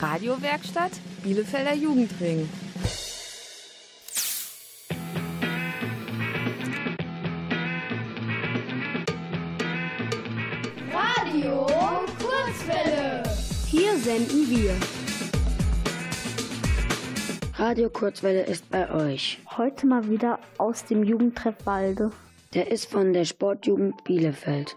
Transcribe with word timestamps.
Radiowerkstatt 0.00 0.92
Bielefelder 1.22 1.74
Jugendring. 1.74 2.48
Radio 10.90 11.66
Kurzwelle. 12.18 13.22
Hier 13.66 13.98
senden 13.98 14.48
wir. 14.48 14.74
Radio 17.56 17.90
Kurzwelle 17.90 18.44
ist 18.44 18.70
bei 18.70 18.90
euch. 18.90 19.38
Heute 19.58 19.86
mal 19.86 20.08
wieder 20.08 20.38
aus 20.56 20.86
dem 20.86 21.02
Jugendtreff 21.02 21.56
Walde. 21.66 22.10
Der 22.54 22.70
ist 22.70 22.90
von 22.90 23.12
der 23.12 23.26
Sportjugend 23.26 24.02
Bielefeld. 24.04 24.76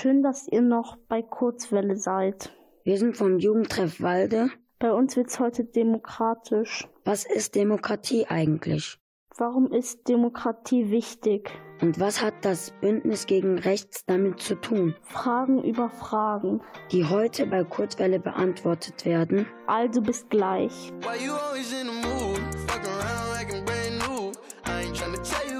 Schön, 0.00 0.22
dass 0.22 0.48
ihr 0.48 0.62
noch 0.62 0.96
bei 1.10 1.20
Kurzwelle 1.20 1.94
seid. 1.94 2.50
Wir 2.84 2.96
sind 2.96 3.18
vom 3.18 3.38
Jugendtreff 3.38 4.00
Walde. 4.00 4.48
Bei 4.78 4.94
uns 4.94 5.14
wird's 5.14 5.38
heute 5.38 5.62
demokratisch. 5.62 6.88
Was 7.04 7.26
ist 7.26 7.54
Demokratie 7.54 8.24
eigentlich? 8.26 8.98
Warum 9.36 9.70
ist 9.70 10.08
Demokratie 10.08 10.90
wichtig? 10.90 11.50
Und 11.82 12.00
was 12.00 12.22
hat 12.22 12.32
das 12.46 12.70
Bündnis 12.80 13.26
gegen 13.26 13.58
Rechts 13.58 14.06
damit 14.06 14.40
zu 14.40 14.54
tun? 14.54 14.94
Fragen 15.02 15.62
über 15.62 15.90
Fragen. 15.90 16.62
Die 16.92 17.04
heute 17.04 17.44
bei 17.44 17.62
Kurzwelle 17.62 18.20
beantwortet 18.20 19.04
werden. 19.04 19.46
Also 19.66 20.00
bis 20.00 20.26
gleich. 20.30 20.94
Why 21.02 21.22
you 21.22 21.34
always 21.34 21.74
in 21.78 21.88
the 21.88 22.08
mood? 22.08 22.40
Fuck 22.66 22.86
around 22.86 23.34
like 23.34 23.52
I'm 23.52 23.66
brand 23.66 23.98
new. 23.98 24.32
I 24.64 24.86
ain't 24.86 24.96
trying 24.96 25.12
to 25.12 25.20
tell 25.20 25.52
you 25.52 25.59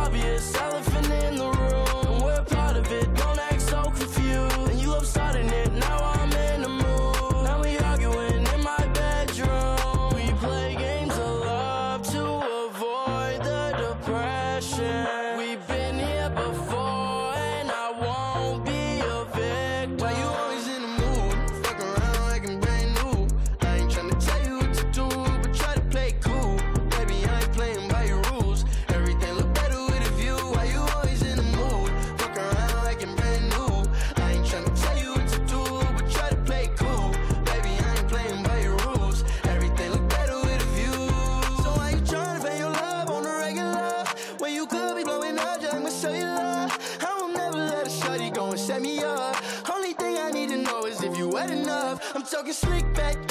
talking 52.41 52.53
slick 52.53 52.93
back 52.95 53.30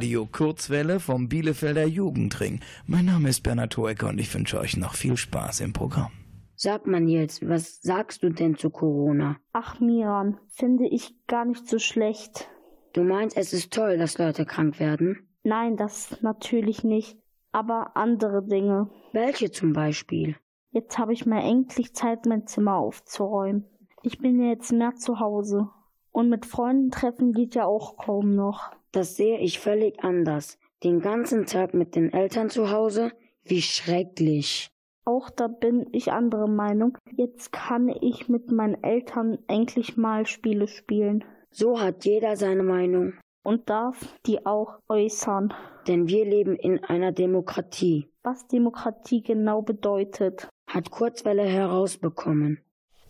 Radio 0.00 0.24
Kurzwelle 0.24 0.98
vom 0.98 1.28
Bielefelder 1.28 1.84
Jugendring. 1.84 2.60
Mein 2.86 3.04
Name 3.04 3.28
ist 3.28 3.42
Bernhard 3.42 3.76
Hoecker 3.76 4.08
und 4.08 4.18
ich 4.18 4.34
wünsche 4.34 4.58
euch 4.58 4.78
noch 4.78 4.94
viel 4.94 5.18
Spaß 5.18 5.60
im 5.60 5.74
Programm. 5.74 6.10
Sag 6.56 6.86
mal, 6.86 7.02
Nils, 7.02 7.46
was 7.46 7.82
sagst 7.82 8.22
du 8.22 8.30
denn 8.30 8.56
zu 8.56 8.70
Corona? 8.70 9.36
Ach, 9.52 9.78
Miran, 9.78 10.38
finde 10.48 10.88
ich 10.88 11.14
gar 11.26 11.44
nicht 11.44 11.68
so 11.68 11.78
schlecht. 11.78 12.48
Du 12.94 13.04
meinst, 13.04 13.36
es 13.36 13.52
ist 13.52 13.74
toll, 13.74 13.98
dass 13.98 14.16
Leute 14.16 14.46
krank 14.46 14.80
werden? 14.80 15.28
Nein, 15.42 15.76
das 15.76 16.16
natürlich 16.22 16.82
nicht. 16.82 17.18
Aber 17.52 17.94
andere 17.94 18.42
Dinge. 18.42 18.88
Welche 19.12 19.50
zum 19.50 19.74
Beispiel? 19.74 20.34
Jetzt 20.70 20.96
habe 20.96 21.12
ich 21.12 21.26
mal 21.26 21.42
endlich 21.42 21.92
Zeit, 21.92 22.24
mein 22.24 22.46
Zimmer 22.46 22.76
aufzuräumen. 22.76 23.66
Ich 24.02 24.18
bin 24.18 24.40
ja 24.40 24.46
jetzt 24.46 24.72
mehr 24.72 24.94
zu 24.94 25.20
Hause. 25.20 25.68
Und 26.10 26.30
mit 26.30 26.46
Freunden 26.46 26.90
treffen 26.90 27.34
geht 27.34 27.54
ja 27.54 27.66
auch 27.66 27.98
kaum 27.98 28.34
noch. 28.34 28.70
Das 28.92 29.16
sehe 29.16 29.38
ich 29.38 29.58
völlig 29.60 30.02
anders. 30.02 30.58
Den 30.82 31.00
ganzen 31.00 31.46
Tag 31.46 31.74
mit 31.74 31.94
den 31.94 32.12
Eltern 32.12 32.50
zu 32.50 32.70
Hause? 32.70 33.12
Wie 33.44 33.62
schrecklich. 33.62 34.70
Auch 35.04 35.30
da 35.30 35.48
bin 35.48 35.86
ich 35.92 36.12
anderer 36.12 36.46
Meinung. 36.48 36.96
Jetzt 37.16 37.52
kann 37.52 37.88
ich 37.88 38.28
mit 38.28 38.50
meinen 38.50 38.82
Eltern 38.82 39.38
endlich 39.48 39.96
mal 39.96 40.26
Spiele 40.26 40.68
spielen. 40.68 41.24
So 41.50 41.80
hat 41.80 42.04
jeder 42.04 42.36
seine 42.36 42.62
Meinung. 42.62 43.14
Und 43.42 43.70
darf 43.70 43.96
die 44.26 44.44
auch 44.44 44.78
äußern. 44.88 45.54
Denn 45.88 46.08
wir 46.08 46.24
leben 46.24 46.56
in 46.56 46.84
einer 46.84 47.12
Demokratie, 47.12 48.08
Was 48.22 48.46
Demokratie 48.46 49.22
genau 49.22 49.62
bedeutet. 49.62 50.48
hat 50.68 50.90
Kurzwelle 50.90 51.42
herausbekommen. 51.42 52.60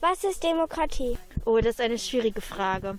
Was 0.00 0.24
ist 0.24 0.44
Demokratie? 0.44 1.18
Oh, 1.44 1.58
das 1.58 1.70
ist 1.74 1.80
eine 1.80 1.98
schwierige 1.98 2.40
Frage. 2.40 2.98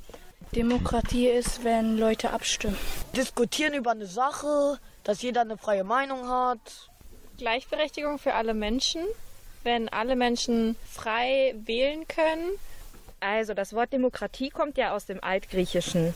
Demokratie 0.55 1.27
ist, 1.27 1.63
wenn 1.63 1.97
Leute 1.97 2.31
abstimmen. 2.31 2.77
Diskutieren 3.15 3.73
über 3.73 3.91
eine 3.91 4.05
Sache, 4.05 4.79
dass 5.05 5.21
jeder 5.21 5.41
eine 5.41 5.57
freie 5.57 5.85
Meinung 5.85 6.27
hat. 6.27 6.89
Gleichberechtigung 7.37 8.19
für 8.19 8.33
alle 8.33 8.53
Menschen, 8.53 9.01
wenn 9.63 9.87
alle 9.87 10.17
Menschen 10.17 10.75
frei 10.91 11.55
wählen 11.63 12.05
können. 12.07 12.51
Also, 13.21 13.53
das 13.53 13.71
Wort 13.73 13.93
Demokratie 13.93 14.49
kommt 14.49 14.77
ja 14.77 14.93
aus 14.93 15.05
dem 15.05 15.23
Altgriechischen. 15.23 16.13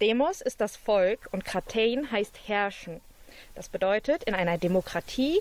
Demos 0.00 0.40
ist 0.40 0.60
das 0.60 0.76
Volk 0.76 1.28
und 1.30 1.44
Kratein 1.44 2.10
heißt 2.10 2.48
herrschen. 2.48 3.00
Das 3.54 3.68
bedeutet, 3.68 4.24
in 4.24 4.34
einer 4.34 4.58
Demokratie 4.58 5.40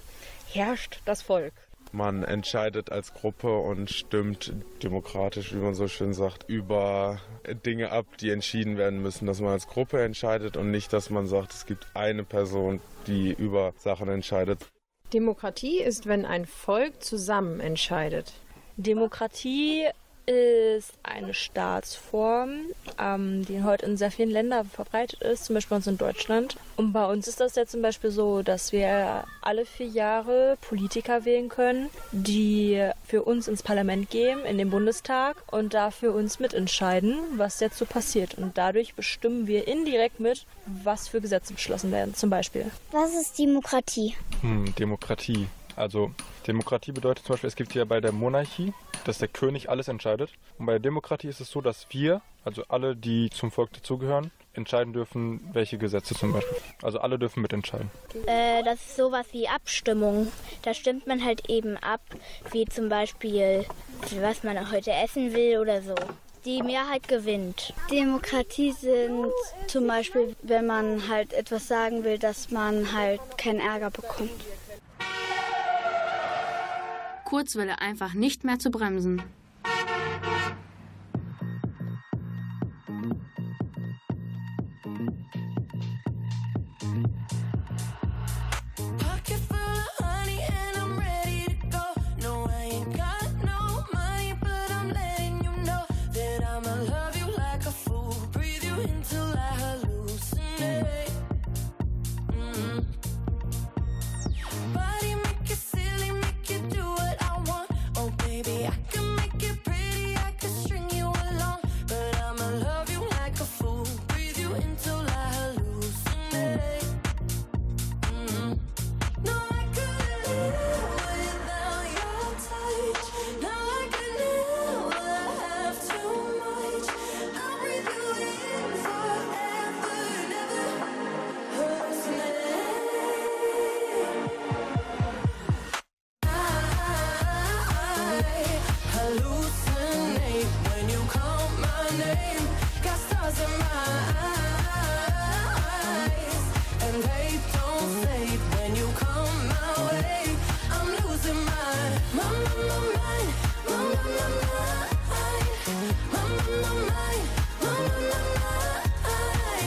herrscht 0.51 0.99
das 1.05 1.23
Volk. 1.23 1.53
Man 1.97 2.23
entscheidet 2.23 2.91
als 2.91 3.11
Gruppe 3.15 3.57
und 3.57 3.89
stimmt 3.89 4.53
demokratisch, 4.83 5.51
wie 5.55 5.57
man 5.57 5.73
so 5.73 5.87
schön 5.87 6.13
sagt, 6.13 6.47
über 6.47 7.19
Dinge 7.65 7.91
ab, 7.91 8.05
die 8.19 8.29
entschieden 8.29 8.77
werden 8.77 9.01
müssen. 9.01 9.25
Dass 9.25 9.41
man 9.41 9.49
als 9.49 9.65
Gruppe 9.65 10.03
entscheidet 10.03 10.57
und 10.57 10.69
nicht, 10.69 10.93
dass 10.93 11.09
man 11.09 11.25
sagt, 11.25 11.53
es 11.53 11.65
gibt 11.65 11.87
eine 11.95 12.23
Person, 12.23 12.81
die 13.07 13.33
über 13.33 13.73
Sachen 13.77 14.09
entscheidet. 14.09 14.67
Demokratie 15.11 15.79
ist, 15.79 16.05
wenn 16.05 16.23
ein 16.23 16.45
Volk 16.45 17.01
zusammen 17.01 17.59
entscheidet. 17.59 18.31
Demokratie 18.75 19.87
ist 20.27 20.93
eine 21.03 21.33
Staatsform, 21.33 22.59
ähm, 22.99 23.45
die 23.45 23.63
heute 23.63 23.85
in 23.85 23.95
sehr 23.95 24.11
vielen 24.11 24.29
Ländern 24.29 24.69
verbreitet 24.69 25.21
ist, 25.21 25.45
zum 25.45 25.55
Beispiel 25.55 25.69
bei 25.69 25.75
uns 25.77 25.87
in 25.87 25.97
Deutschland. 25.97 26.57
Und 26.75 26.91
bei 26.91 27.05
uns 27.05 27.27
ist 27.27 27.39
das 27.39 27.55
ja 27.55 27.65
zum 27.65 27.81
Beispiel 27.81 28.11
so, 28.11 28.41
dass 28.41 28.73
wir 28.73 29.23
alle 29.41 29.65
vier 29.65 29.87
Jahre 29.87 30.57
Politiker 30.61 31.23
wählen 31.23 31.47
können, 31.47 31.89
die 32.11 32.89
für 33.05 33.23
uns 33.23 33.47
ins 33.47 33.63
Parlament 33.63 34.09
gehen, 34.09 34.43
in 34.43 34.57
den 34.57 34.69
Bundestag 34.69 35.37
und 35.49 35.73
dafür 35.73 36.13
uns 36.13 36.39
mitentscheiden, 36.39 37.17
was 37.37 37.61
jetzt 37.61 37.77
so 37.77 37.85
passiert. 37.85 38.37
Und 38.37 38.57
dadurch 38.57 38.95
bestimmen 38.95 39.47
wir 39.47 39.67
indirekt 39.67 40.19
mit, 40.19 40.45
was 40.65 41.07
für 41.07 41.21
Gesetze 41.21 41.53
beschlossen 41.53 41.91
werden, 41.91 42.15
zum 42.15 42.29
Beispiel. 42.29 42.69
Was 42.91 43.13
ist 43.13 43.39
Demokratie? 43.39 44.15
Hm, 44.41 44.75
Demokratie. 44.75 45.47
Also 45.77 46.11
Demokratie 46.47 46.91
bedeutet 46.91 47.25
zum 47.25 47.33
Beispiel, 47.33 47.47
es 47.47 47.55
gibt 47.55 47.73
ja 47.75 47.85
bei 47.85 48.01
der 48.01 48.11
Monarchie, 48.11 48.73
dass 49.05 49.19
der 49.19 49.27
König 49.27 49.69
alles 49.69 49.87
entscheidet. 49.87 50.31
Und 50.57 50.65
bei 50.65 50.73
der 50.73 50.79
Demokratie 50.79 51.27
ist 51.27 51.39
es 51.39 51.49
so, 51.49 51.61
dass 51.61 51.85
wir, 51.91 52.21
also 52.43 52.63
alle, 52.67 52.95
die 52.95 53.29
zum 53.29 53.51
Volk 53.51 53.71
dazugehören, 53.73 54.31
entscheiden 54.53 54.91
dürfen, 54.91 55.47
welche 55.53 55.77
Gesetze 55.77 56.15
zum 56.15 56.33
Beispiel. 56.33 56.57
Also 56.81 56.99
alle 56.99 57.19
dürfen 57.19 57.41
mitentscheiden. 57.41 57.91
Äh, 58.25 58.63
das 58.63 58.81
ist 58.81 58.97
sowas 58.97 59.27
wie 59.31 59.47
Abstimmung. 59.47 60.31
Da 60.63 60.73
stimmt 60.73 61.05
man 61.05 61.23
halt 61.23 61.47
eben 61.47 61.77
ab, 61.77 62.01
wie 62.51 62.65
zum 62.65 62.89
Beispiel, 62.89 63.65
was 64.19 64.43
man 64.43 64.71
heute 64.71 64.91
essen 64.91 65.33
will 65.33 65.59
oder 65.59 65.83
so. 65.83 65.93
Die 66.45 66.63
Mehrheit 66.63 67.07
gewinnt. 67.07 67.73
Demokratie 67.91 68.71
sind 68.71 69.27
zum 69.67 69.85
Beispiel, 69.85 70.35
wenn 70.41 70.65
man 70.65 71.07
halt 71.07 71.33
etwas 71.33 71.67
sagen 71.67 72.03
will, 72.03 72.17
dass 72.17 72.49
man 72.51 72.93
halt 72.93 73.19
keinen 73.37 73.59
Ärger 73.59 73.91
bekommt. 73.91 74.31
Kurzwelle 77.27 77.81
einfach 77.81 78.13
nicht 78.13 78.45
mehr 78.45 78.57
zu 78.57 78.71
bremsen. 78.71 79.21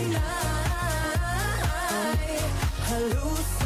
Mind. 0.02 0.16
I 0.16 0.18
hallucinate 2.86 3.59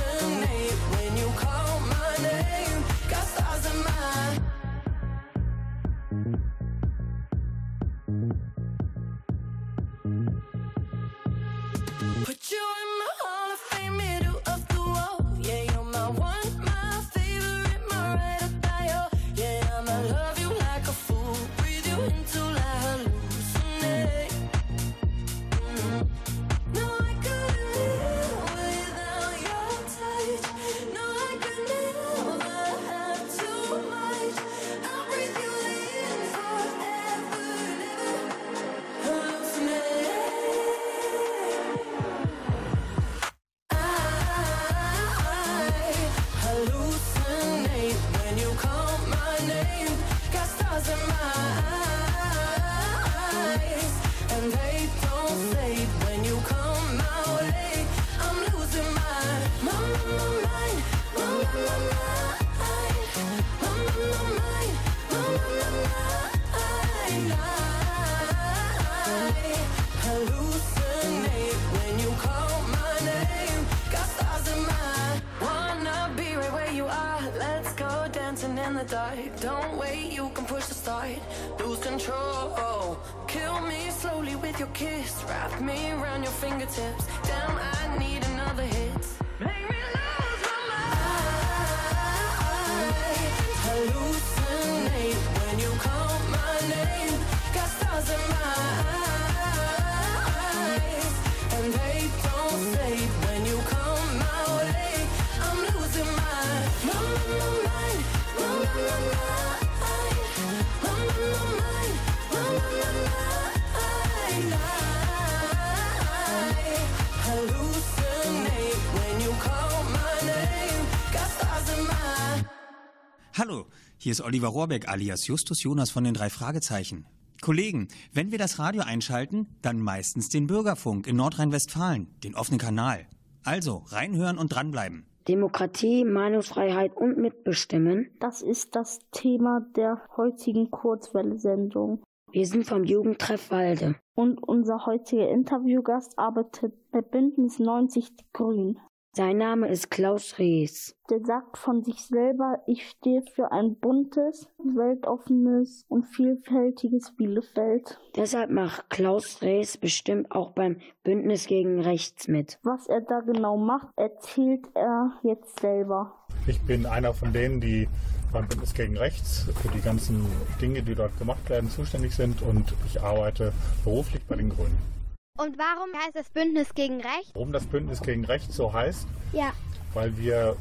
Hallo, 123.47 123.67
hier 123.99 124.13
ist 124.13 124.23
Oliver 124.23 124.49
Rohrbeck 124.49 124.89
alias 124.89 125.27
Justus 125.27 125.63
Jonas 125.63 125.91
von 125.91 126.03
den 126.03 126.15
drei 126.15 126.31
Fragezeichen. 126.31 127.05
Kollegen, 127.43 127.89
wenn 128.11 128.31
wir 128.31 128.39
das 128.39 128.59
Radio 128.59 128.85
einschalten, 128.85 129.49
dann 129.61 129.81
meistens 129.81 130.31
den 130.31 130.47
Bürgerfunk 130.47 131.07
in 131.07 131.17
Nordrhein-Westfalen, 131.17 132.09
den 132.25 132.37
offenen 132.37 132.59
Kanal. 132.59 133.07
Also 133.45 133.83
reinhören 133.89 134.39
und 134.39 134.49
dranbleiben. 134.49 135.05
Demokratie, 135.29 136.07
Meinungsfreiheit 136.07 136.97
und 136.97 137.19
Mitbestimmen. 137.19 138.09
Das 138.19 138.41
ist 138.41 138.75
das 138.77 139.01
Thema 139.13 139.61
der 139.77 140.01
heutigen 140.17 140.71
Kurzwelle-Sendung. 140.71 142.03
Wir 142.33 142.47
sind 142.47 142.65
vom 142.65 142.83
Jugendtreff 142.85 143.51
Walde. 143.51 143.97
Und 144.15 144.43
unser 144.43 144.87
heutiger 144.87 145.29
Interviewgast 145.29 146.19
arbeitet 146.19 146.73
bei 146.91 147.03
Bündnis 147.03 147.59
90 147.59 148.17
Die 148.17 148.25
Grün. 148.33 148.79
Sein 149.17 149.39
Name 149.39 149.69
ist 149.69 149.93
Klaus 149.93 150.41
Rees. 150.41 150.97
Der 151.09 151.21
sagt 151.25 151.57
von 151.57 151.85
sich 151.85 152.05
selber, 152.05 152.65
ich 152.67 152.89
stehe 152.89 153.23
für 153.23 153.53
ein 153.53 153.77
buntes, 153.77 154.49
weltoffenes 154.59 155.85
und 155.89 156.05
vielfältiges 156.07 157.15
Bielefeld. 157.17 158.01
Deshalb 158.17 158.51
macht 158.51 158.91
Klaus 158.91 159.41
Rees 159.41 159.77
bestimmt 159.77 160.33
auch 160.33 160.51
beim 160.51 160.81
Bündnis 161.05 161.47
gegen 161.47 161.81
Rechts 161.81 162.27
mit. 162.27 162.59
Was 162.65 162.89
er 162.89 163.03
da 163.03 163.21
genau 163.21 163.57
macht, 163.57 163.87
erzählt 163.95 164.67
er 164.75 165.13
jetzt 165.23 165.61
selber. 165.61 166.13
Ich 166.49 166.61
bin 166.63 166.85
einer 166.85 167.15
von 167.15 167.33
denen, 167.33 167.61
die 167.61 167.87
beim 168.33 168.49
Bündnis 168.49 168.75
gegen 168.75 168.97
Rechts 168.97 169.47
für 169.63 169.69
die 169.69 169.81
ganzen 169.81 170.27
Dinge, 170.61 170.83
die 170.83 170.97
dort 170.97 171.17
gemacht 171.21 171.49
werden, 171.49 171.71
zuständig 171.71 172.17
sind 172.17 172.43
und 172.43 172.75
ich 172.85 173.01
arbeite 173.01 173.53
beruflich 173.85 174.25
bei 174.27 174.35
den 174.35 174.49
Grünen. 174.49 175.04
Und 175.37 175.59
warum 175.59 175.93
heißt 175.93 176.15
das 176.15 176.31
Bündnis 176.31 176.73
gegen 176.75 177.01
Rechts? 177.01 177.33
Warum 177.35 177.51
das 177.51 177.67
Bündnis 177.67 178.01
gegen 178.01 178.25
Rechts 178.25 178.55
so 178.55 178.73
heißt? 178.73 179.05
Ja. 179.33 179.53
Weil 179.93 180.17
wir 180.17 180.55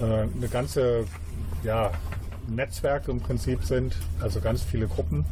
äh, 0.00 0.04
eine 0.04 0.48
ganze 0.48 1.06
ja, 1.64 1.90
Netzwerke 2.46 3.10
im 3.10 3.20
Prinzip 3.20 3.64
sind, 3.64 3.96
also 4.20 4.40
ganz 4.40 4.62
viele 4.62 4.86
Gruppen, 4.86 5.26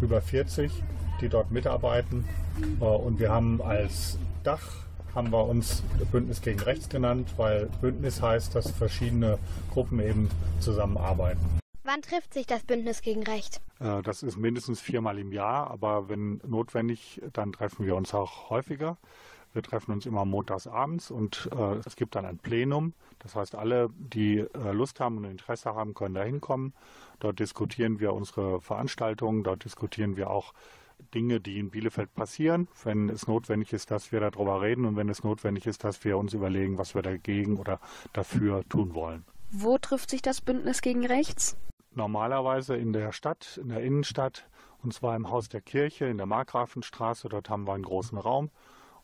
über 0.00 0.22
40, 0.22 0.72
die 1.20 1.28
dort 1.28 1.50
mitarbeiten. 1.50 2.26
Äh, 2.80 2.84
und 2.84 3.18
wir 3.18 3.30
haben 3.30 3.60
als 3.60 4.16
Dach 4.42 4.86
haben 5.14 5.30
wir 5.30 5.44
uns 5.46 5.82
Bündnis 6.10 6.40
gegen 6.40 6.60
Rechts 6.60 6.88
genannt, 6.88 7.28
weil 7.36 7.68
Bündnis 7.82 8.22
heißt, 8.22 8.54
dass 8.54 8.70
verschiedene 8.70 9.38
Gruppen 9.70 10.00
eben 10.00 10.30
zusammenarbeiten. 10.60 11.60
Wann 11.82 12.02
trifft 12.02 12.34
sich 12.34 12.46
das 12.46 12.62
Bündnis 12.62 13.00
gegen 13.00 13.22
Recht? 13.22 13.60
Äh, 13.80 14.02
Das 14.02 14.22
ist 14.22 14.36
mindestens 14.36 14.80
viermal 14.80 15.18
im 15.18 15.32
Jahr, 15.32 15.70
aber 15.70 16.08
wenn 16.08 16.40
notwendig, 16.46 17.22
dann 17.32 17.52
treffen 17.52 17.86
wir 17.86 17.96
uns 17.96 18.12
auch 18.14 18.50
häufiger. 18.50 18.98
Wir 19.52 19.62
treffen 19.62 19.92
uns 19.92 20.06
immer 20.06 20.24
montags 20.24 20.66
abends 20.68 21.10
und 21.10 21.48
äh, 21.52 21.76
es 21.84 21.96
gibt 21.96 22.14
dann 22.14 22.24
ein 22.24 22.38
Plenum. 22.38 22.92
Das 23.18 23.34
heißt, 23.34 23.56
alle, 23.56 23.90
die 23.98 24.38
äh, 24.38 24.72
Lust 24.72 25.00
haben 25.00 25.16
und 25.16 25.24
Interesse 25.24 25.74
haben, 25.74 25.94
können 25.94 26.14
da 26.14 26.22
hinkommen. 26.22 26.72
Dort 27.18 27.40
diskutieren 27.40 27.98
wir 27.98 28.12
unsere 28.12 28.60
Veranstaltungen, 28.60 29.42
dort 29.42 29.64
diskutieren 29.64 30.16
wir 30.16 30.30
auch 30.30 30.54
Dinge, 31.14 31.40
die 31.40 31.58
in 31.58 31.70
Bielefeld 31.70 32.14
passieren, 32.14 32.68
wenn 32.84 33.08
es 33.08 33.26
notwendig 33.26 33.72
ist, 33.72 33.90
dass 33.90 34.12
wir 34.12 34.20
darüber 34.20 34.60
reden 34.62 34.84
und 34.84 34.96
wenn 34.96 35.08
es 35.08 35.24
notwendig 35.24 35.66
ist, 35.66 35.82
dass 35.82 36.04
wir 36.04 36.18
uns 36.18 36.34
überlegen, 36.34 36.78
was 36.78 36.94
wir 36.94 37.02
dagegen 37.02 37.56
oder 37.56 37.80
dafür 38.12 38.62
tun 38.68 38.94
wollen. 38.94 39.24
Wo 39.50 39.78
trifft 39.78 40.10
sich 40.10 40.22
das 40.22 40.40
Bündnis 40.42 40.80
gegen 40.82 41.04
Rechts? 41.06 41.56
Normalerweise 41.92 42.76
in 42.76 42.92
der 42.92 43.12
Stadt, 43.12 43.58
in 43.60 43.68
der 43.68 43.82
Innenstadt, 43.82 44.48
und 44.82 44.94
zwar 44.94 45.16
im 45.16 45.30
Haus 45.30 45.48
der 45.48 45.60
Kirche 45.60 46.06
in 46.06 46.16
der 46.16 46.26
Markgrafenstraße. 46.26 47.28
Dort 47.28 47.50
haben 47.50 47.66
wir 47.66 47.74
einen 47.74 47.84
großen 47.84 48.18
Raum 48.18 48.50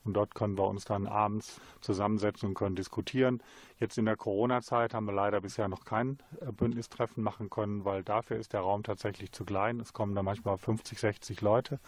und 0.07 0.14
dort 0.14 0.35
können 0.35 0.57
wir 0.57 0.66
uns 0.69 0.85
dann 0.85 1.07
abends 1.07 1.61
zusammensetzen 1.81 2.49
und 2.49 2.55
können 2.55 2.76
diskutieren. 2.76 3.43
Jetzt 3.78 3.99
in 3.99 4.07
der 4.07 4.16
Corona-Zeit 4.16 4.95
haben 4.95 5.07
wir 5.07 5.12
leider 5.12 5.40
bisher 5.40 5.69
noch 5.69 5.85
kein 5.85 6.19
äh, 6.40 6.52
Bündnistreffen 6.52 7.23
machen 7.23 7.50
können, 7.50 7.85
weil 7.85 8.02
dafür 8.05 8.38
ist 8.38 8.52
der 8.52 8.61
Raum 8.61 8.85
tatsächlich 8.85 9.33
zu 9.33 9.45
klein. 9.45 9.81
Es 9.81 9.93
kommen 9.93 10.14
da 10.14 10.23
manchmal 10.23 10.57
50, 10.57 10.99
60 10.99 11.40
Leute 11.40 11.81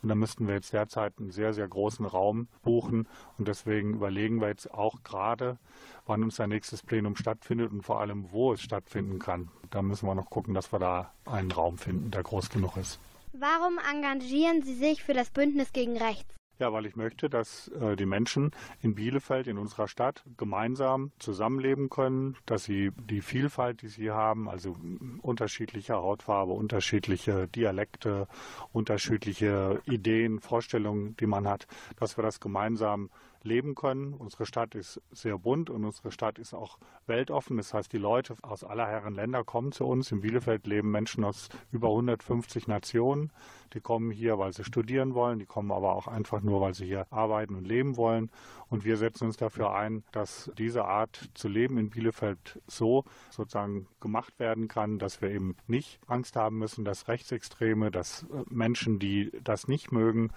und 0.00 0.08
da 0.08 0.14
müssten 0.14 0.46
wir 0.46 0.54
jetzt 0.54 0.72
derzeit 0.72 1.18
einen 1.18 1.32
sehr, 1.32 1.52
sehr 1.52 1.68
großen 1.68 2.06
Raum 2.06 2.48
buchen 2.62 3.08
und 3.38 3.48
deswegen 3.48 3.94
überlegen 3.94 4.40
wir 4.40 4.48
jetzt 4.48 4.72
auch 4.72 5.02
gerade, 5.02 5.58
wann 6.06 6.22
uns 6.22 6.36
der 6.36 6.46
nächstes 6.46 6.82
Plenum 6.82 7.16
stattfindet 7.16 7.72
und 7.72 7.82
vor 7.82 8.00
allem, 8.00 8.30
wo 8.32 8.52
es 8.52 8.60
stattfinden 8.60 9.18
kann. 9.18 9.48
Da 9.70 9.82
müssen 9.82 10.06
wir 10.06 10.14
noch 10.14 10.30
gucken, 10.30 10.54
dass 10.54 10.72
wir 10.72 10.78
da 10.78 11.12
einen 11.24 11.50
Raum 11.50 11.78
finden, 11.78 12.10
der 12.10 12.22
groß 12.22 12.50
genug 12.50 12.76
ist. 12.76 13.00
Warum 13.32 13.78
engagieren 13.92 14.62
Sie 14.62 14.74
sich 14.74 15.02
für 15.02 15.14
das 15.14 15.30
Bündnis 15.30 15.72
gegen 15.72 15.96
Rechts? 15.96 16.34
Ja, 16.60 16.72
weil 16.72 16.86
ich 16.86 16.94
möchte, 16.94 17.28
dass 17.28 17.66
äh, 17.68 17.96
die 17.96 18.06
Menschen 18.06 18.52
in 18.80 18.94
Bielefeld, 18.94 19.48
in 19.48 19.58
unserer 19.58 19.88
Stadt, 19.88 20.22
gemeinsam 20.36 21.10
zusammenleben 21.18 21.90
können, 21.90 22.36
dass 22.46 22.62
sie 22.62 22.92
die 22.96 23.22
Vielfalt, 23.22 23.82
die 23.82 23.88
sie 23.88 24.12
haben, 24.12 24.48
also 24.48 24.76
unterschiedliche 25.22 25.94
Hautfarbe, 25.94 26.52
unterschiedliche 26.52 27.48
Dialekte, 27.48 28.28
unterschiedliche 28.72 29.82
Ideen, 29.86 30.38
Vorstellungen, 30.38 31.16
die 31.16 31.26
man 31.26 31.48
hat, 31.48 31.66
dass 31.96 32.16
wir 32.16 32.22
das 32.22 32.38
gemeinsam 32.38 33.10
leben 33.44 33.74
können. 33.74 34.14
Unsere 34.14 34.46
Stadt 34.46 34.74
ist 34.74 35.00
sehr 35.12 35.38
bunt 35.38 35.70
und 35.70 35.84
unsere 35.84 36.10
Stadt 36.10 36.38
ist 36.38 36.54
auch 36.54 36.78
weltoffen. 37.06 37.56
Das 37.56 37.74
heißt, 37.74 37.92
die 37.92 37.98
Leute 37.98 38.34
aus 38.42 38.64
aller 38.64 38.86
Herren 38.86 39.14
Länder 39.14 39.44
kommen 39.44 39.72
zu 39.72 39.86
uns. 39.86 40.10
In 40.10 40.22
Bielefeld 40.22 40.66
leben 40.66 40.90
Menschen 40.90 41.24
aus 41.24 41.48
über 41.70 41.88
150 41.88 42.66
Nationen. 42.66 43.32
Die 43.74 43.80
kommen 43.80 44.10
hier, 44.10 44.38
weil 44.38 44.52
sie 44.52 44.64
studieren 44.64 45.14
wollen. 45.14 45.38
Die 45.38 45.46
kommen 45.46 45.70
aber 45.70 45.94
auch 45.94 46.08
einfach 46.08 46.40
nur, 46.42 46.60
weil 46.60 46.74
sie 46.74 46.86
hier 46.86 47.06
arbeiten 47.10 47.54
und 47.54 47.66
leben 47.66 47.96
wollen. 47.96 48.30
Und 48.68 48.84
wir 48.84 48.96
setzen 48.96 49.26
uns 49.26 49.36
dafür 49.36 49.74
ein, 49.74 50.04
dass 50.12 50.50
diese 50.58 50.84
Art 50.84 51.28
zu 51.34 51.48
leben 51.48 51.78
in 51.78 51.90
Bielefeld 51.90 52.60
so 52.66 53.04
sozusagen 53.30 53.86
gemacht 54.00 54.38
werden 54.38 54.68
kann, 54.68 54.98
dass 54.98 55.20
wir 55.20 55.30
eben 55.30 55.56
nicht 55.66 56.00
Angst 56.06 56.36
haben 56.36 56.58
müssen, 56.58 56.84
dass 56.84 57.08
Rechtsextreme, 57.08 57.90
dass 57.90 58.26
Menschen, 58.48 58.98
die 58.98 59.30
das 59.42 59.68
nicht 59.68 59.92
mögen, 59.92 60.30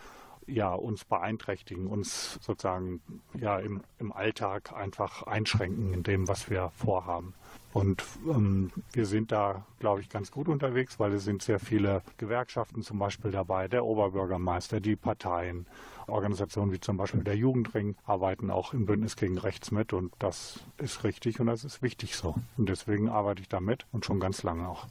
ja, 0.47 0.73
uns 0.73 1.05
beeinträchtigen, 1.05 1.87
uns 1.87 2.39
sozusagen 2.41 3.01
ja 3.39 3.59
im, 3.59 3.81
im 3.99 4.11
Alltag 4.11 4.73
einfach 4.73 5.23
einschränken 5.23 5.93
in 5.93 6.03
dem, 6.03 6.27
was 6.27 6.49
wir 6.49 6.71
vorhaben. 6.75 7.33
Und 7.73 8.03
ähm, 8.27 8.71
wir 8.93 9.05
sind 9.05 9.31
da, 9.31 9.65
glaube 9.79 10.01
ich, 10.01 10.09
ganz 10.09 10.31
gut 10.31 10.47
unterwegs, 10.47 10.99
weil 10.99 11.13
es 11.13 11.25
sind 11.25 11.43
sehr 11.43 11.59
viele 11.59 12.01
Gewerkschaften 12.17 12.81
zum 12.81 12.97
Beispiel 12.97 13.29
dabei, 13.29 13.67
der 13.67 13.85
Oberbürgermeister, 13.85 14.79
die 14.79 14.95
Parteien, 14.95 15.67
Organisationen 16.07 16.71
wie 16.71 16.79
zum 16.79 16.97
Beispiel 16.97 17.23
der 17.23 17.35
Jugendring 17.35 17.95
arbeiten 18.05 18.49
auch 18.49 18.73
im 18.73 18.85
Bündnis 18.85 19.15
gegen 19.15 19.37
Rechts 19.37 19.71
mit 19.71 19.93
und 19.93 20.13
das 20.19 20.61
ist 20.77 21.03
richtig 21.03 21.39
und 21.39 21.47
das 21.47 21.65
ist 21.65 21.81
wichtig 21.81 22.15
so. 22.15 22.35
Und 22.57 22.69
deswegen 22.69 23.09
arbeite 23.09 23.41
ich 23.41 23.49
da 23.49 23.59
mit 23.59 23.85
und 23.91 24.05
schon 24.05 24.19
ganz 24.19 24.41
lange 24.43 24.67
auch. 24.67 24.87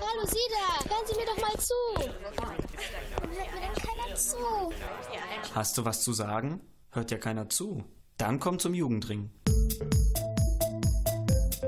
Hallo 0.00 0.26
Sie 0.26 0.36
da, 0.50 0.90
hören 0.90 1.06
Sie 1.06 1.14
mir 1.14 1.26
doch 1.26 1.40
mal 1.40 1.58
zu. 1.58 1.74
Hört 1.96 3.54
mir 3.54 3.60
denn 3.60 3.74
keiner 3.74 4.14
zu? 4.14 4.36
Hast 5.54 5.78
du 5.78 5.84
was 5.84 6.02
zu 6.02 6.12
sagen? 6.12 6.60
Hört 6.90 7.10
ja 7.10 7.18
keiner 7.18 7.48
zu. 7.48 7.84
Dann 8.18 8.38
komm 8.38 8.58
zum 8.58 8.74
Jugendring. 8.74 9.30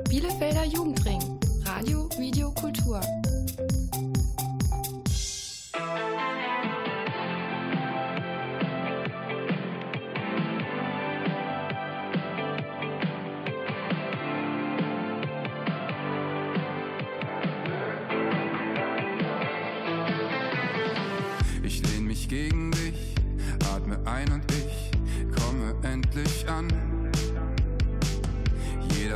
Bielefelder 0.09 0.65
Jugendring. 0.65 1.41
Radio, 1.65 2.09
Video, 2.19 2.53
Kultur. 2.53 3.01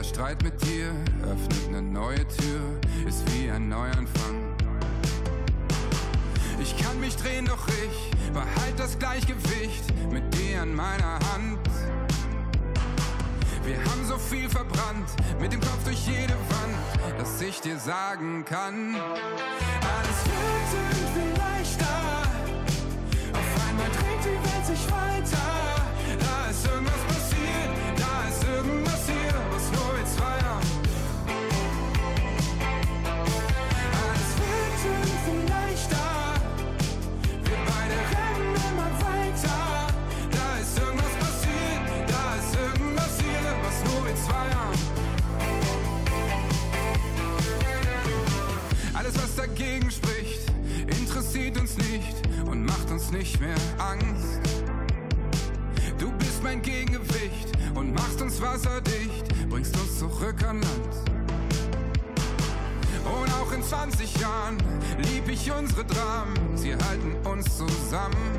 Streit 0.08 0.42
mit 0.42 0.60
dir 0.64 0.90
öffnet 1.22 1.68
eine 1.68 1.82
neue 1.82 2.26
Tür, 2.28 2.60
ist 3.06 3.22
wie 3.32 3.50
ein 3.50 3.68
Neuanfang. 3.68 4.56
Ich 6.60 6.76
kann 6.78 6.98
mich 6.98 7.14
drehen, 7.16 7.44
doch 7.44 7.68
ich 7.68 8.32
behalt 8.32 8.78
das 8.78 8.98
Gleichgewicht 8.98 9.84
mit 10.10 10.22
dir 10.34 10.62
an 10.62 10.74
meiner 10.74 11.18
Hand. 11.32 11.58
Wir 13.64 13.78
haben 13.84 14.04
so 14.06 14.16
viel 14.16 14.48
verbrannt, 14.48 15.10
mit 15.40 15.52
dem 15.52 15.60
Kopf 15.60 15.84
durch 15.84 16.06
jede 16.06 16.32
Wand, 16.32 17.18
dass 17.18 17.40
ich 17.42 17.60
dir 17.60 17.78
sagen 17.78 18.46
kann, 18.46 18.94
alles 18.94 20.24
wird 20.24 20.70
irgendwie 20.72 21.38
leichter. 21.38 21.86
Auf 23.34 23.68
einmal 23.68 23.88
dreht 23.90 24.24
die 24.24 24.28
Welt 24.28 24.66
sich 24.66 24.90
weiter. 24.90 25.57
Nicht 51.78 52.16
und 52.46 52.64
macht 52.64 52.90
uns 52.90 53.10
nicht 53.10 53.40
mehr 53.40 53.56
Angst. 53.78 54.40
Du 55.98 56.12
bist 56.12 56.42
mein 56.42 56.62
Gegengewicht 56.62 57.52
und 57.74 57.92
machst 57.94 58.22
uns 58.22 58.40
wasserdicht, 58.40 59.48
bringst 59.48 59.76
uns 59.76 59.98
zurück 59.98 60.42
an 60.46 60.60
Land. 60.60 60.94
Und 63.04 63.32
auch 63.34 63.52
in 63.52 63.62
20 63.62 64.20
Jahren 64.20 64.58
lieb 64.98 65.28
ich 65.28 65.50
unsere 65.50 65.84
Dramen, 65.84 66.56
sie 66.56 66.74
halten 66.74 67.16
uns 67.24 67.56
zusammen. 67.56 68.38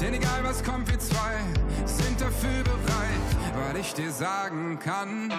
Denn 0.00 0.14
egal 0.14 0.44
was 0.44 0.62
kommt, 0.62 0.88
wir 0.88 0.98
zwei 0.98 1.40
sind 1.84 2.20
dafür 2.20 2.62
bereit, 2.62 3.28
weil 3.54 3.80
ich 3.80 3.94
dir 3.94 4.12
sagen 4.12 4.78
kann, 4.78 5.32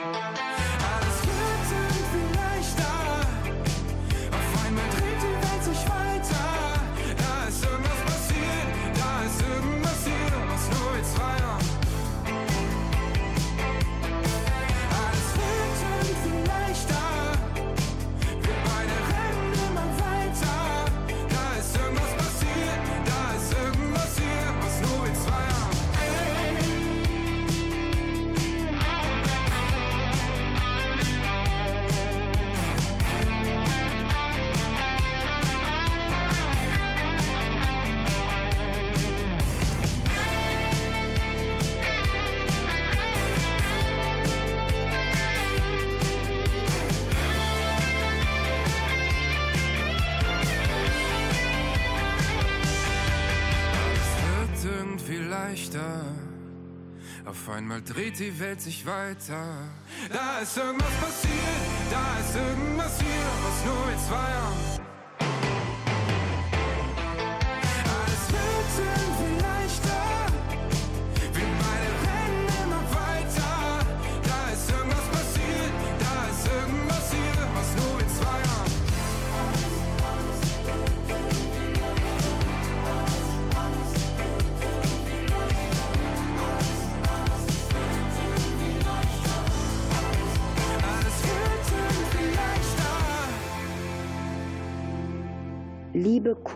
dreht 57.89 58.19
die 58.19 58.39
Welt 58.39 58.61
sich 58.61 58.85
weiter. 58.85 59.43
Da 60.13 60.39
ist 60.39 60.55
irgendwas 60.57 60.93
passiert, 61.01 61.33
da 61.91 62.19
ist 62.19 62.35
irgendwas 62.35 62.99
hier, 62.99 63.29
was 63.43 63.65
nur 63.65 63.87
wir 63.87 63.97
zwei 64.07 64.15
haben. 64.15 64.68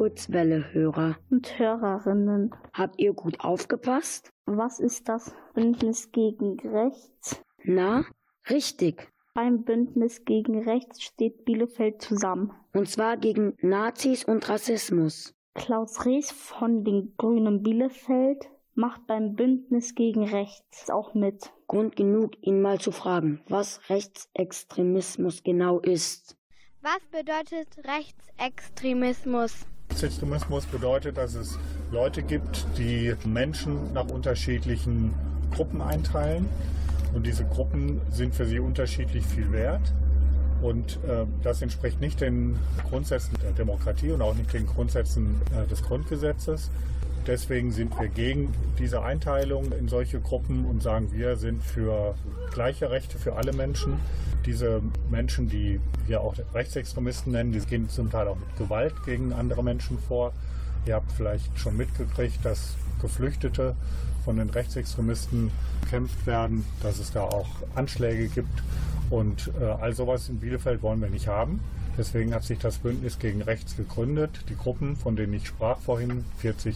Kurzwelle-Hörer 0.03 1.15
und 1.31 1.57
Hörerinnen, 1.57 2.53
habt 2.73 2.99
ihr 2.99 3.13
gut 3.13 3.39
aufgepasst? 3.39 4.33
Was 4.45 4.81
ist 4.81 5.07
das 5.07 5.33
Bündnis 5.53 6.11
gegen 6.11 6.59
Rechts? 6.59 7.41
Na, 7.63 8.03
richtig. 8.49 9.07
Beim 9.33 9.63
Bündnis 9.63 10.25
gegen 10.25 10.61
Rechts 10.67 11.01
steht 11.01 11.45
Bielefeld 11.45 12.01
zusammen. 12.01 12.51
Und 12.73 12.89
zwar 12.89 13.15
gegen 13.15 13.55
Nazis 13.61 14.25
und 14.25 14.49
Rassismus. 14.49 15.33
Klaus 15.53 16.05
Rees 16.05 16.33
von 16.33 16.83
den 16.83 17.13
Grünen 17.15 17.63
Bielefeld 17.63 18.49
macht 18.75 19.07
beim 19.07 19.35
Bündnis 19.35 19.95
gegen 19.95 20.25
Rechts 20.27 20.89
auch 20.89 21.13
mit. 21.13 21.53
Grund 21.67 21.95
genug, 21.95 22.31
ihn 22.41 22.61
mal 22.61 22.77
zu 22.77 22.91
fragen, 22.91 23.39
was 23.47 23.79
Rechtsextremismus 23.89 25.43
genau 25.43 25.79
ist. 25.79 26.35
Was 26.81 26.99
bedeutet 27.09 27.69
Rechtsextremismus? 27.85 29.65
Rechtsextremismus 29.93 30.65
bedeutet, 30.65 31.17
dass 31.17 31.35
es 31.35 31.59
Leute 31.91 32.23
gibt, 32.23 32.65
die 32.79 33.13
Menschen 33.25 33.93
nach 33.93 34.07
unterschiedlichen 34.07 35.13
Gruppen 35.51 35.83
einteilen. 35.83 36.49
Und 37.13 37.27
diese 37.27 37.45
Gruppen 37.45 38.01
sind 38.09 38.33
für 38.33 38.47
sie 38.47 38.57
unterschiedlich 38.57 39.23
viel 39.23 39.51
wert. 39.51 39.93
Und 40.63 40.97
äh, 41.07 41.27
das 41.43 41.61
entspricht 41.61 42.01
nicht 42.01 42.21
den 42.21 42.57
Grundsätzen 42.89 43.37
der 43.43 43.51
Demokratie 43.51 44.09
und 44.09 44.23
auch 44.23 44.33
nicht 44.33 44.51
den 44.51 44.65
Grundsätzen 44.65 45.39
äh, 45.55 45.67
des 45.67 45.83
Grundgesetzes. 45.83 46.71
Deswegen 47.25 47.71
sind 47.71 47.97
wir 47.97 48.09
gegen 48.09 48.53
diese 48.77 49.01
Einteilung 49.01 49.71
in 49.71 49.87
solche 49.87 50.19
Gruppen 50.19 50.65
und 50.65 50.83
sagen, 50.83 51.09
wir 51.13 51.37
sind 51.37 51.63
für 51.63 52.15
gleiche 52.51 52.89
Rechte 52.89 53.17
für 53.17 53.35
alle 53.35 53.53
Menschen. 53.53 53.99
Diese 54.45 54.81
Menschen, 55.09 55.47
die 55.47 55.79
wir 56.05 56.19
auch 56.19 56.35
Rechtsextremisten 56.53 57.31
nennen, 57.31 57.53
die 57.53 57.59
gehen 57.59 57.87
zum 57.87 58.11
Teil 58.11 58.27
auch 58.27 58.35
mit 58.35 58.57
Gewalt 58.57 58.93
gegen 59.05 59.31
andere 59.31 59.63
Menschen 59.63 59.97
vor. 59.99 60.33
Ihr 60.85 60.95
habt 60.95 61.11
vielleicht 61.13 61.57
schon 61.57 61.77
mitgekriegt, 61.77 62.43
dass 62.43 62.75
Geflüchtete 63.01 63.75
von 64.25 64.37
den 64.37 64.49
Rechtsextremisten 64.49 65.51
bekämpft 65.81 66.25
werden, 66.27 66.65
dass 66.81 66.99
es 66.99 67.11
da 67.11 67.23
auch 67.23 67.47
Anschläge 67.75 68.27
gibt. 68.27 68.63
Und 69.09 69.51
äh, 69.61 69.65
all 69.65 69.93
sowas 69.93 70.27
in 70.27 70.39
Bielefeld 70.39 70.81
wollen 70.81 71.01
wir 71.01 71.09
nicht 71.09 71.27
haben. 71.27 71.61
Deswegen 71.97 72.33
hat 72.33 72.43
sich 72.43 72.59
das 72.59 72.79
Bündnis 72.79 73.19
gegen 73.19 73.41
Rechts 73.41 73.77
gegründet. 73.77 74.45
Die 74.49 74.55
Gruppen, 74.55 74.95
von 74.95 75.15
denen 75.15 75.33
ich 75.33 75.47
sprach 75.47 75.79
vorhin, 75.79 76.25
40 76.39 76.75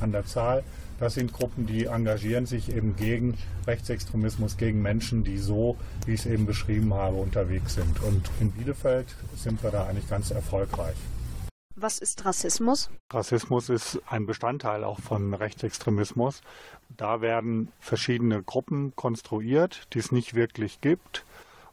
an 0.00 0.12
der 0.12 0.26
Zahl, 0.26 0.64
das 0.98 1.14
sind 1.14 1.32
Gruppen, 1.32 1.66
die 1.66 1.84
engagieren 1.84 2.46
sich 2.46 2.74
eben 2.74 2.96
gegen 2.96 3.36
Rechtsextremismus, 3.66 4.56
gegen 4.56 4.80
Menschen, 4.80 5.24
die 5.24 5.36
so, 5.36 5.76
wie 6.06 6.14
ich 6.14 6.20
es 6.20 6.26
eben 6.26 6.46
beschrieben 6.46 6.94
habe, 6.94 7.16
unterwegs 7.16 7.74
sind. 7.74 8.02
Und 8.02 8.30
in 8.40 8.50
Bielefeld 8.50 9.06
sind 9.36 9.62
wir 9.62 9.70
da 9.70 9.86
eigentlich 9.86 10.08
ganz 10.08 10.30
erfolgreich. 10.30 10.96
Was 11.78 11.98
ist 11.98 12.24
Rassismus? 12.24 12.88
Rassismus 13.12 13.68
ist 13.68 14.00
ein 14.08 14.24
Bestandteil 14.24 14.82
auch 14.84 14.98
von 14.98 15.34
Rechtsextremismus. 15.34 16.40
Da 16.96 17.20
werden 17.20 17.70
verschiedene 17.78 18.42
Gruppen 18.42 18.96
konstruiert, 18.96 19.86
die 19.92 19.98
es 19.98 20.10
nicht 20.10 20.32
wirklich 20.32 20.80
gibt 20.80 21.25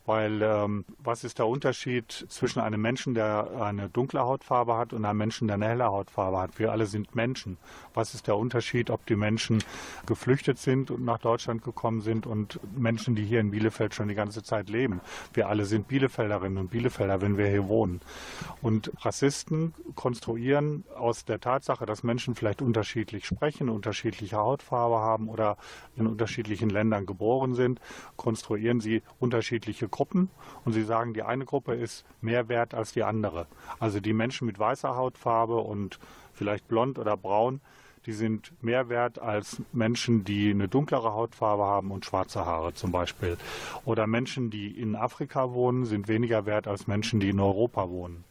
Weil 0.06 0.42
ähm, 0.42 0.84
was 0.98 1.24
ist 1.24 1.39
der 1.39 1.48
Unterschied 1.48 2.26
zwischen 2.28 2.60
einem 2.60 2.82
Menschen, 2.82 3.13
der 3.13 3.52
eine 3.62 3.88
dunkle 3.88 4.20
Hautfarbe 4.20 4.76
hat 4.76 4.92
und 4.92 5.06
einem 5.06 5.18
Menschen, 5.18 5.48
der 5.48 5.56
eine 5.56 5.68
helle 5.68 5.86
Hautfarbe 5.86 6.39
hat? 6.39 6.60
Wir 6.60 6.74
alle 6.74 6.88
sind 6.88 7.16
Menschen. 7.16 7.58
Was 7.94 8.13
ist 8.13 8.28
der 8.28 8.36
Unterschied, 8.36 8.89
ob 8.89 9.06
die 9.06 9.16
Menschen 9.16 9.63
geflüchtet 10.06 10.58
sind 10.58 10.92
und 10.92 11.06
nach 11.06 11.20
Deutschland 11.20 11.63
gekommen 11.63 12.02
sind 12.02 12.28
und 12.28 12.60
Menschen, 12.78 13.16
die 13.16 13.24
hier 13.24 13.39
in 13.39 13.52
Bielefeld 13.52 13.96
schon 13.96 14.10
die 14.10 14.16
ganze 14.16 14.44
Zeit 14.44 14.70
leben? 14.70 15.00
Wir 15.34 15.48
alle 15.48 15.63
sind 15.63 15.88
Bielefelderinnen 15.88 16.58
und 16.58 16.72
Bielefelder, 16.72 17.22
wenn 17.22 17.38
wir 17.38 17.48
hier 17.48 17.70
wohnen. 17.70 18.02
Und 18.62 18.92
Rassisten 19.06 19.74
konstruieren 19.96 20.84
aus 20.98 21.24
der 21.24 21.39
Tatsache, 21.39 21.86
dass 21.86 22.04
Menschen 22.04 22.36
vielleicht 22.36 22.62
unterschiedlich 22.62 23.26
sprechen, 23.26 23.70
unterschiedliche 23.70 24.36
Hautfarbe 24.36 25.00
haben 25.00 25.30
oder 25.30 25.56
in 25.96 26.08
unterschiedlichen 26.08 26.70
Ländern 26.70 27.06
geboren 27.06 27.56
sind, 27.56 27.80
konstruieren 28.18 28.82
sie 28.82 29.02
unterschiedliche 29.20 29.88
Gruppen 29.94 30.30
und 30.66 30.74
sie 30.74 30.84
sagen, 30.84 31.14
die 31.14 31.22
eine 31.22 31.46
Gruppe 31.46 31.76
ist 31.76 32.04
mehr 32.20 32.50
wert 32.50 32.74
als 32.74 32.94
die 32.94 33.04
andere. 33.04 33.46
Also 33.80 34.00
die 34.00 34.14
Menschen 34.14 34.48
mit 34.48 34.58
weißer 34.58 34.96
Hautfarbe 34.96 35.58
und 35.58 36.00
vielleicht 36.34 36.68
blond 36.68 36.98
oder 36.98 37.16
braun, 37.16 37.62
die 38.08 38.12
sind 38.12 38.52
mehr 38.62 38.90
wert 38.90 39.20
als 39.20 39.62
Menschen, 39.72 40.26
die 40.26 40.50
eine 40.50 40.68
dunklere 40.68 41.14
Hautfarbe 41.14 41.64
haben 41.64 41.92
und 41.92 42.06
schwarze 42.06 42.46
Haare 42.46 42.74
zum 42.74 42.92
Beispiel. 42.92 43.38
Oder 43.86 44.08
Menschen, 44.08 44.50
die 44.50 44.68
in 44.68 44.96
Afrika 44.96 45.54
wohnen, 45.54 45.86
sind 45.86 46.08
weniger 46.08 46.46
wert 46.46 46.68
als 46.68 46.88
Menschen, 46.88 47.20
die 47.20 47.30
in 47.30 47.40
Europa 47.40 47.88
wohnen. 47.90 48.26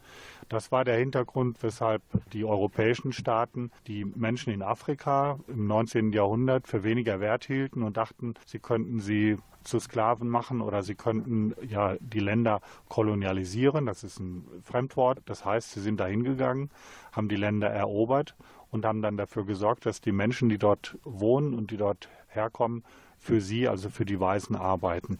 Das 0.52 0.70
war 0.70 0.84
der 0.84 0.98
Hintergrund, 0.98 1.62
weshalb 1.62 2.02
die 2.34 2.44
europäischen 2.44 3.14
Staaten 3.14 3.70
die 3.86 4.04
Menschen 4.04 4.52
in 4.52 4.60
Afrika 4.60 5.38
im 5.48 5.66
19. 5.66 6.12
Jahrhundert 6.12 6.68
für 6.68 6.84
weniger 6.84 7.20
wert 7.20 7.46
hielten 7.46 7.82
und 7.82 7.96
dachten, 7.96 8.34
sie 8.44 8.58
könnten 8.58 9.00
sie 9.00 9.38
zu 9.64 9.80
Sklaven 9.80 10.28
machen 10.28 10.60
oder 10.60 10.82
sie 10.82 10.94
könnten 10.94 11.54
ja 11.66 11.96
die 12.00 12.20
Länder 12.20 12.60
kolonialisieren. 12.90 13.86
Das 13.86 14.04
ist 14.04 14.20
ein 14.20 14.46
Fremdwort. 14.62 15.22
Das 15.24 15.46
heißt, 15.46 15.70
sie 15.70 15.80
sind 15.80 15.98
dahin 15.98 16.22
gegangen, 16.22 16.68
haben 17.12 17.30
die 17.30 17.36
Länder 17.36 17.70
erobert 17.70 18.36
und 18.70 18.84
haben 18.84 19.00
dann 19.00 19.16
dafür 19.16 19.46
gesorgt, 19.46 19.86
dass 19.86 20.02
die 20.02 20.12
Menschen, 20.12 20.50
die 20.50 20.58
dort 20.58 20.98
wohnen 21.02 21.54
und 21.54 21.70
die 21.70 21.78
dort 21.78 22.10
herkommen, 22.28 22.84
für 23.18 23.40
sie, 23.40 23.68
also 23.68 23.88
für 23.88 24.04
die 24.04 24.20
Weißen 24.20 24.54
arbeiten. 24.54 25.18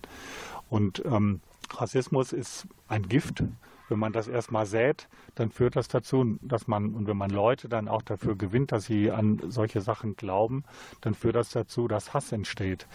Und 0.69 1.03
ähm, 1.07 1.41
Rassismus 1.71 2.35
ist 2.35 2.67
ein 2.87 3.09
Gift. 3.09 3.45
Wenn 3.93 3.99
man 3.99 4.15
das 4.15 4.27
erstmal 4.27 4.65
sät, 4.65 5.07
dann 5.35 5.51
führt 5.51 5.77
das 5.77 5.87
dazu, 5.87 6.39
dass 6.41 6.67
man, 6.67 6.95
und 6.95 7.07
wenn 7.07 7.19
man 7.19 7.29
Leute 7.29 7.69
dann 7.69 7.89
auch 7.89 8.01
dafür 8.01 8.37
gewinnt, 8.37 8.73
dass 8.73 8.87
sie 8.87 9.11
an 9.11 9.39
solche 9.49 9.83
Sachen 9.83 10.17
glauben, 10.17 10.65
dann 11.03 11.13
führt 11.13 11.37
das 11.37 11.51
dazu, 11.51 11.89
dass 11.89 12.15
Hass 12.15 12.33
entsteht. 12.33 12.87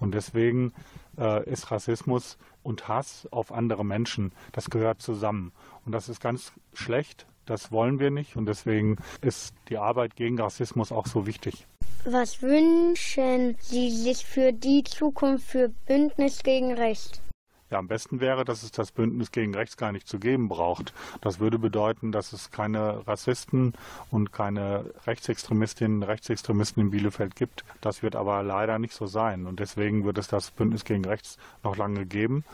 Und 0.00 0.14
deswegen 0.14 0.72
äh, 1.18 1.44
ist 1.44 1.70
Rassismus 1.70 2.38
und 2.62 2.88
Hass 2.88 3.28
auf 3.30 3.52
andere 3.52 3.84
Menschen, 3.84 4.32
das 4.52 4.70
gehört 4.70 5.02
zusammen. 5.02 5.52
Und 5.84 5.92
das 5.92 6.08
ist 6.08 6.22
ganz 6.22 6.54
schlecht, 6.72 7.26
das 7.44 7.70
wollen 7.70 7.98
wir 7.98 8.10
nicht 8.10 8.36
und 8.36 8.46
deswegen 8.46 8.96
ist 9.20 9.54
die 9.68 9.76
Arbeit 9.76 10.16
gegen 10.16 10.40
Rassismus 10.40 10.90
auch 10.90 11.06
so 11.06 11.26
wichtig. 11.26 11.66
Was 12.06 12.40
wünschen 12.40 13.56
Sie 13.60 13.90
sich 13.90 14.24
für 14.24 14.54
die 14.54 14.84
Zukunft 14.84 15.46
für 15.46 15.68
Bündnis 15.86 16.42
gegen 16.42 16.72
Recht? 16.72 17.20
Ja, 17.70 17.78
am 17.78 17.88
besten 17.88 18.20
wäre, 18.20 18.44
dass 18.44 18.62
es 18.62 18.70
das 18.70 18.92
Bündnis 18.92 19.32
gegen 19.32 19.52
Rechts 19.52 19.76
gar 19.76 19.90
nicht 19.90 20.06
zu 20.06 20.20
geben 20.20 20.48
braucht. 20.48 20.94
Das 21.20 21.40
würde 21.40 21.58
bedeuten, 21.58 22.12
dass 22.12 22.32
es 22.32 22.52
keine 22.52 23.04
Rassisten 23.08 23.74
und 24.10 24.32
keine 24.32 24.84
Rechtsextremistinnen, 25.06 26.04
Rechtsextremisten 26.04 26.84
in 26.84 26.90
Bielefeld 26.90 27.34
gibt. 27.34 27.64
Das 27.80 28.04
wird 28.04 28.14
aber 28.14 28.44
leider 28.44 28.78
nicht 28.78 28.94
so 28.94 29.06
sein. 29.06 29.46
Und 29.46 29.58
deswegen 29.58 30.04
wird 30.04 30.18
es 30.18 30.28
das 30.28 30.52
Bündnis 30.52 30.84
gegen 30.84 31.04
Rechts 31.04 31.38
noch 31.64 31.76
lange 31.76 32.06
geben. 32.06 32.44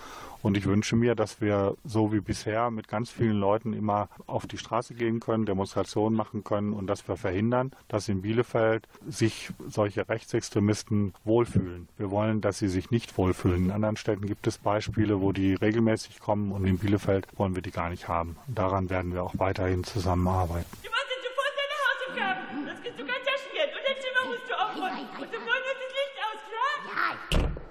Und 0.42 0.56
ich 0.56 0.66
wünsche 0.66 0.96
mir, 0.96 1.14
dass 1.14 1.40
wir 1.40 1.76
so 1.84 2.12
wie 2.12 2.20
bisher 2.20 2.70
mit 2.70 2.88
ganz 2.88 3.10
vielen 3.10 3.38
Leuten 3.38 3.72
immer 3.72 4.08
auf 4.26 4.46
die 4.46 4.58
Straße 4.58 4.94
gehen 4.94 5.20
können, 5.20 5.46
Demonstrationen 5.46 6.16
machen 6.16 6.42
können 6.44 6.72
und 6.72 6.88
dass 6.88 7.06
wir 7.06 7.16
verhindern, 7.16 7.72
dass 7.88 8.08
in 8.08 8.22
Bielefeld 8.22 8.88
sich 9.08 9.50
solche 9.68 10.08
Rechtsextremisten 10.08 11.14
wohlfühlen. 11.24 11.88
Wir 11.96 12.10
wollen, 12.10 12.40
dass 12.40 12.58
sie 12.58 12.68
sich 12.68 12.90
nicht 12.90 13.16
wohlfühlen. 13.16 13.66
In 13.66 13.70
anderen 13.70 13.96
Städten 13.96 14.26
gibt 14.26 14.46
es 14.46 14.58
Beispiele, 14.58 15.20
wo 15.20 15.32
die 15.32 15.54
regelmäßig 15.54 16.18
kommen 16.20 16.50
und 16.52 16.66
in 16.66 16.78
Bielefeld 16.78 17.26
wollen 17.36 17.54
wir 17.54 17.62
die 17.62 17.70
gar 17.70 17.90
nicht 17.90 18.08
haben. 18.08 18.36
Daran 18.48 18.90
werden 18.90 19.12
wir 19.12 19.22
auch 19.22 19.34
weiterhin 19.38 19.84
zusammenarbeiten. 19.84 20.66
Du 20.82 20.90
machst 20.90 21.06
jetzt 21.08 21.24
sofort 21.28 21.52
deine 21.56 21.76
Hausaufgaben. 21.86 22.66
Das 22.66 22.80
kriegst 22.82 22.98
du 22.98 23.06
ganz 23.06 23.24
erschwert. 23.26 23.70
Und 23.76 23.82
dein 23.86 23.96
Zimmer 24.02 24.22
musst 24.28 24.48
du 24.48 24.54
aufräumen. 24.58 25.08
Und 25.20 25.28
um 25.28 25.44
9 25.44 25.46
Uhr 25.46 25.76
das 25.78 25.92
Licht 25.98 26.18
aus, 26.26 26.40
klar? 26.50 27.62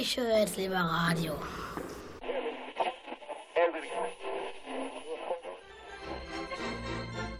Ich 0.00 0.07
höre 0.18 0.38
jetzt 0.38 0.56
lieber 0.56 0.76
Radio. 0.76 1.32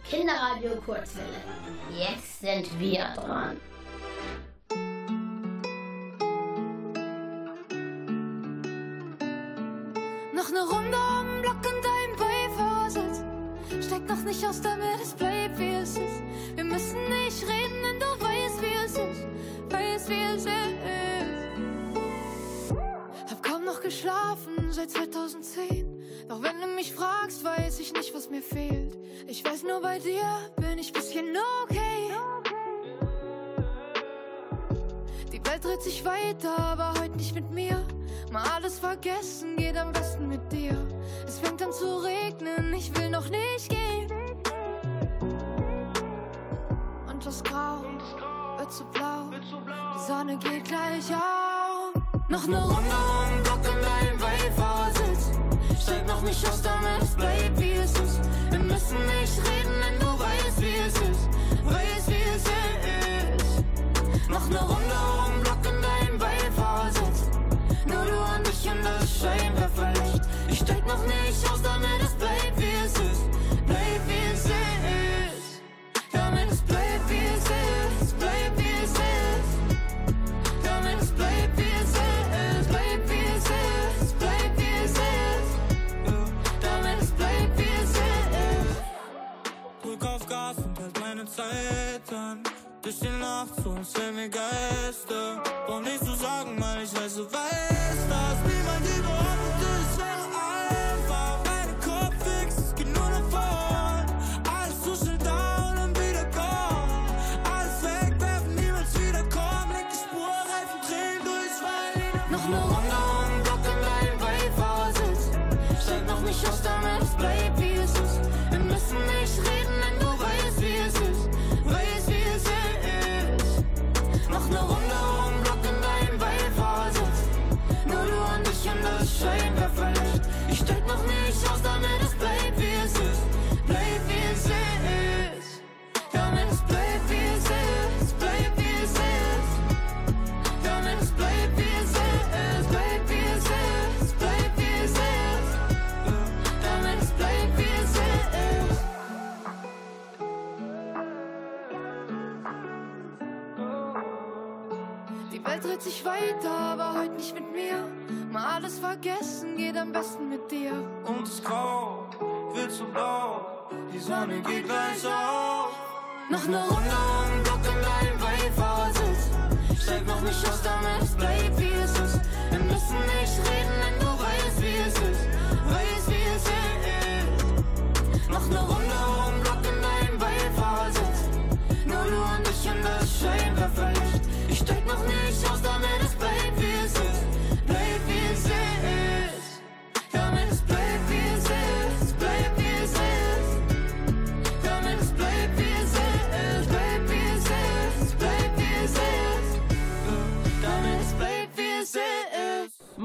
Kinderradio 0.09 0.75
Kurzwelle. 0.85 1.41
Jetzt 1.91 2.39
sind 2.39 2.79
wir 2.79 3.05
dran. 3.15 3.57
Noch 10.33 10.49
eine 10.49 10.61
Runde 10.61 10.97
den 10.97 11.41
Block 11.41 11.57
in 11.65 11.81
deinem 11.83 12.15
Beifahrersitz. 12.17 13.23
Steig 13.85 14.07
noch 14.07 14.23
nicht 14.23 14.45
aus, 14.45 14.61
damit 14.61 15.01
es 15.01 15.13
bleibt, 15.13 15.28
seit 24.79 24.91
2010. 24.91 25.85
Doch 26.29 26.41
wenn 26.41 26.61
du 26.61 26.67
mich 26.67 26.93
fragst, 26.93 27.43
weiß 27.43 27.79
ich 27.79 27.91
nicht, 27.93 28.13
was 28.13 28.29
mir 28.29 28.41
fehlt. 28.41 28.97
Ich 29.27 29.43
weiß 29.43 29.63
nur, 29.63 29.81
bei 29.81 29.99
dir 29.99 30.21
bin 30.55 30.77
ich 30.77 30.93
bisschen 30.93 31.35
okay. 31.63 32.11
Die 35.33 35.45
Welt 35.45 35.63
dreht 35.63 35.81
sich 35.81 36.05
weiter, 36.05 36.57
aber 36.57 36.93
heute 36.99 37.17
nicht 37.17 37.35
mit 37.35 37.51
mir. 37.51 37.85
Mal 38.31 38.43
alles 38.55 38.79
vergessen 38.79 39.57
geht 39.57 39.75
am 39.75 39.91
besten 39.91 40.27
mit 40.27 40.49
dir. 40.51 40.77
Es 41.27 41.39
fängt 41.39 41.61
an 41.61 41.73
zu 41.73 41.97
regnen, 41.97 42.73
ich 42.73 42.95
will 42.97 43.09
noch 43.09 43.29
nicht 43.29 43.69
gehen. 43.69 44.09
Und 47.09 47.25
das 47.25 47.43
Grau 47.43 47.81
wird 48.57 48.71
zu 48.71 48.85
blau. 48.85 49.29
Die 49.31 50.07
Sonne 50.07 50.37
geht 50.37 50.65
gleich 50.65 51.13
auf. 51.13 51.59
Noch 52.29 52.43
eine 52.43 52.63
Runde 52.63 53.48
Noch 56.19 56.27
nicht 56.27 56.45
aus, 56.49 56.61
damit 56.61 57.01
es 57.01 57.15
bleibt, 57.15 57.61
wie 57.61 57.71
es 57.71 57.91
ist. 57.91 58.19
Wir 58.49 58.59
müssen 58.59 58.97
nicht 59.05 59.37
reden, 59.37 59.71
denn 59.81 59.99
du 60.01 60.19
weißt, 60.19 60.59
wie 60.59 60.75
es 60.85 60.93
ist. 60.95 61.29
Weißt, 61.63 62.07
wie 62.09 62.23
es 62.35 62.43
ist. 63.37 64.29
Noch 64.29 64.45
eine 64.49 64.59
Runde 64.59 64.95
um 65.25 65.41
Block 65.41 65.59
in 65.63 65.81
deinem 65.81 66.17
Beifahrersitz. 66.17 67.29
Nur 67.85 68.03
du 68.03 68.17
und 68.35 68.49
ich 68.49 68.69
und 68.69 68.83
das 68.83 69.17
Scheinwerferlicht. 69.17 70.08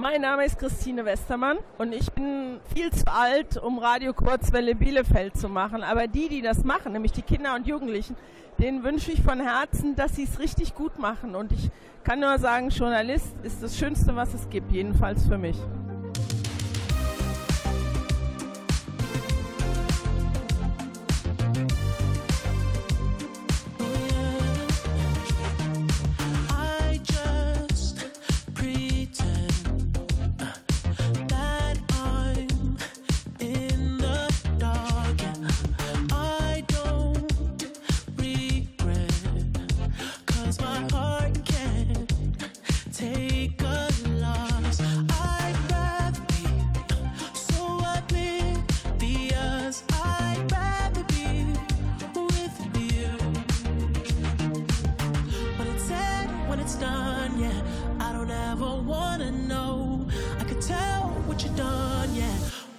Mein 0.05 0.21
Name 0.21 0.45
ist 0.45 0.59
Christine 0.59 1.07
Westermann 1.07 1.57
und 1.79 1.95
ich 1.95 2.12
bin 2.12 2.61
viel 2.75 2.90
zu 2.90 3.11
alt, 3.11 3.57
um 3.57 3.79
Radio 3.79 4.12
Kurzwelle 4.12 4.75
Bielefeld 4.75 5.35
zu 5.35 5.49
machen. 5.49 5.83
Aber 5.83 6.09
die, 6.09 6.29
die 6.29 6.43
das 6.43 6.62
machen, 6.62 6.93
nämlich 6.93 7.12
die 7.12 7.23
Kinder 7.23 7.55
und 7.55 7.67
Jugendlichen, 7.67 8.14
denen 8.59 8.85
wünsche 8.85 9.12
ich 9.12 9.23
von 9.23 9.40
Herzen, 9.40 9.97
dass 9.97 10.17
sie 10.17 10.25
es 10.25 10.38
richtig 10.38 10.75
gut 10.75 10.99
machen. 10.99 11.35
Und 11.35 11.53
ich 11.53 11.71
kann 12.03 12.21
nur 12.21 12.37
sagen, 12.38 12.69
Journalist 12.69 13.35
ist 13.45 13.62
das 13.62 13.79
Schönste, 13.79 14.14
was 14.14 14.35
es 14.35 14.51
gibt, 14.51 14.73
jedenfalls 14.73 15.27
für 15.27 15.38
mich. 15.38 15.57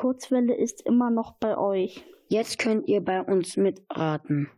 Kurzwelle 0.00 0.54
ist 0.54 0.80
immer 0.86 1.10
noch 1.10 1.34
bei 1.34 1.58
euch. 1.58 2.02
Jetzt 2.28 2.58
könnt 2.58 2.88
ihr 2.88 3.04
bei 3.04 3.20
uns 3.20 3.58
mitraten. 3.58 4.48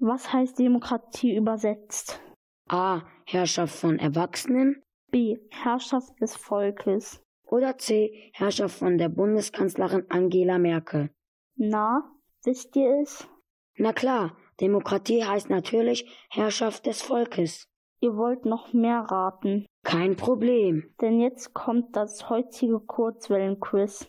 Was 0.00 0.32
heißt 0.32 0.58
Demokratie 0.58 1.36
übersetzt? 1.36 2.20
A. 2.68 3.02
Herrschaft 3.24 3.76
von 3.76 4.00
Erwachsenen. 4.00 4.82
B. 5.12 5.38
Herrschaft 5.50 6.20
des 6.20 6.34
Volkes. 6.34 7.22
Oder 7.46 7.78
C. 7.78 8.32
Herrschaft 8.32 8.76
von 8.76 8.98
der 8.98 9.08
Bundeskanzlerin 9.08 10.04
Angela 10.08 10.58
Merkel. 10.58 11.10
Na, 11.54 12.02
wisst 12.42 12.74
ihr 12.74 12.98
es? 13.00 13.28
Na 13.76 13.92
klar, 13.92 14.36
Demokratie 14.60 15.22
heißt 15.22 15.48
natürlich 15.48 16.26
Herrschaft 16.28 16.86
des 16.86 17.02
Volkes. 17.02 17.68
Ihr 18.00 18.16
wollt 18.16 18.44
noch 18.46 18.72
mehr 18.72 19.06
raten. 19.08 19.64
Kein 19.84 20.16
Problem. 20.16 20.92
Denn 21.00 21.20
jetzt 21.20 21.54
kommt 21.54 21.94
das 21.94 22.28
heutige 22.28 22.80
Kurzwellenquiz. 22.80 24.08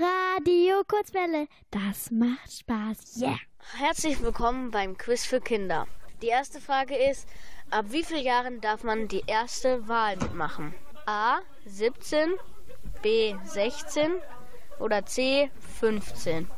Radio 0.00 0.82
Kurzwelle, 0.88 1.48
das 1.70 2.10
macht 2.10 2.50
Spaß. 2.50 3.20
Yeah! 3.20 3.36
Herzlich 3.76 4.22
willkommen 4.22 4.70
beim 4.70 4.96
Quiz 4.96 5.26
für 5.26 5.38
Kinder. 5.38 5.86
Die 6.22 6.28
erste 6.28 6.62
Frage 6.62 6.96
ist, 6.96 7.28
ab 7.70 7.84
wie 7.90 8.02
vielen 8.02 8.24
Jahren 8.24 8.62
darf 8.62 8.84
man 8.84 9.06
die 9.06 9.22
erste 9.26 9.86
Wahl 9.88 10.16
mitmachen? 10.16 10.74
A 11.04 11.40
17, 11.66 12.32
B 13.02 13.34
16 13.44 14.12
oder 14.80 15.04
C 15.04 15.50
15? 15.76 16.48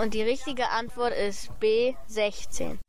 Und 0.00 0.14
die 0.14 0.22
richtige 0.22 0.70
Antwort 0.70 1.12
ist 1.12 1.60
B 1.60 1.94
16. 2.06 2.80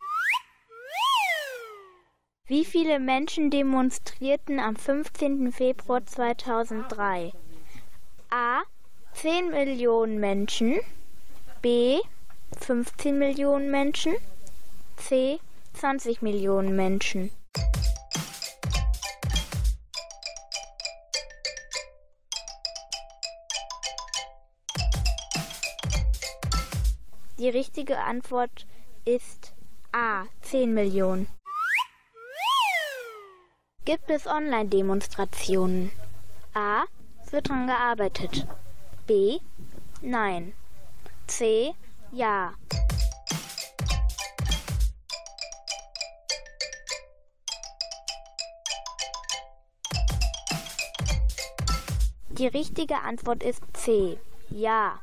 Wie 2.46 2.66
viele 2.66 3.00
Menschen 3.00 3.52
demonstrierten 3.52 4.60
am 4.60 4.76
15. 4.76 5.54
Februar 5.54 6.06
2003? 6.06 7.32
A. 8.32 8.64
10 9.14 9.50
Millionen 9.50 10.20
Menschen. 10.20 10.82
B. 11.62 12.02
15 12.60 13.18
Millionen 13.18 13.72
Menschen. 13.72 14.14
C. 14.98 15.40
20 15.76 16.22
Millionen 16.22 16.76
Menschen. 16.76 17.32
Die 27.40 27.48
richtige 27.48 28.00
Antwort 28.00 28.68
ist 29.06 29.54
A. 29.94 30.26
10 30.42 30.74
Millionen. 30.74 31.28
Gibt 33.86 34.10
es 34.10 34.28
Online-Demonstrationen? 34.28 35.92
A. 36.54 36.84
Wird 37.32 37.50
dran 37.50 37.68
gearbeitet. 37.68 38.48
B. 39.08 39.40
Nein. 40.02 40.54
C. 41.28 41.74
Ja. 42.14 42.54
Die 52.30 52.48
richtige 52.48 53.02
Antwort 53.02 53.44
ist 53.44 53.64
C. 53.74 54.18
Ja. 54.50 55.02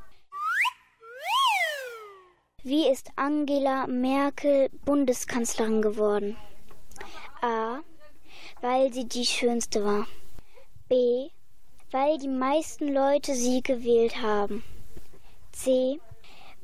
Wie 2.63 2.89
ist 2.89 3.11
Angela 3.17 3.87
Merkel 3.87 4.71
Bundeskanzlerin 4.87 5.83
geworden? 5.83 6.39
A. 7.43 7.80
Weil 8.63 8.93
sie 8.93 9.07
die 9.07 9.25
schönste 9.25 9.83
war. 9.85 10.07
B. 10.89 11.31
Weil 11.91 12.19
die 12.19 12.29
meisten 12.29 12.93
Leute 12.93 13.35
sie 13.35 13.63
gewählt 13.63 14.21
haben. 14.21 14.63
C. 15.53 15.99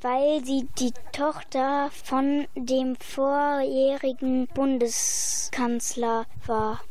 Weil 0.02 0.44
sie 0.44 0.68
die 0.78 0.92
Tochter 1.12 1.90
von 2.04 2.46
dem 2.54 2.96
vorherigen 2.96 4.46
Bundeskanzler 4.48 6.26
war. 6.46 6.82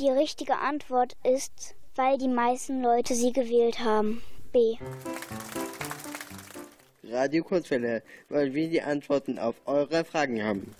Die 0.00 0.10
richtige 0.10 0.58
Antwort 0.58 1.16
ist, 1.22 1.76
weil 1.94 2.18
die 2.18 2.28
meisten 2.28 2.82
Leute 2.82 3.14
sie 3.14 3.32
gewählt 3.32 3.78
haben. 3.78 4.20
B. 4.52 4.76
Radio 7.04 7.42
Kurzwelle, 7.42 8.02
weil 8.28 8.54
wir 8.54 8.68
die 8.68 8.82
Antworten 8.82 9.38
auf 9.38 9.56
eure 9.66 10.04
Fragen 10.04 10.42
haben. 10.42 10.74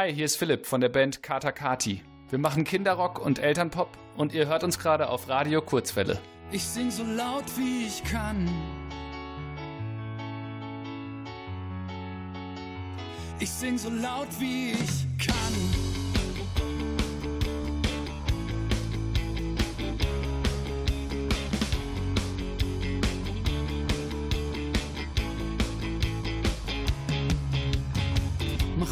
Hi, 0.00 0.14
hier 0.14 0.24
ist 0.24 0.36
Philipp 0.36 0.64
von 0.64 0.80
der 0.80 0.88
Band 0.88 1.22
Kata 1.22 1.52
Kati. 1.52 2.02
Wir 2.30 2.38
machen 2.38 2.64
Kinderrock 2.64 3.18
und 3.18 3.38
Elternpop 3.38 3.98
und 4.16 4.32
ihr 4.32 4.46
hört 4.46 4.64
uns 4.64 4.78
gerade 4.78 5.10
auf 5.10 5.28
Radio 5.28 5.60
Kurzwelle. 5.60 6.18
Ich 6.50 6.64
sing 6.64 6.90
so 6.90 7.04
laut 7.04 7.44
wie 7.58 7.86
ich 7.86 8.02
kann. 8.04 8.48
Ich 13.40 13.50
sing 13.50 13.76
so 13.76 13.90
laut 13.90 14.28
wie 14.38 14.70
ich 14.70 15.26
kann. 15.26 15.99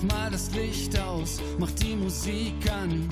Mach 0.01 0.17
mal 0.17 0.31
das 0.31 0.53
Licht 0.53 0.97
aus, 1.01 1.41
mach 1.59 1.73
die 1.73 1.97
Musik 1.97 2.55
an. 2.71 3.09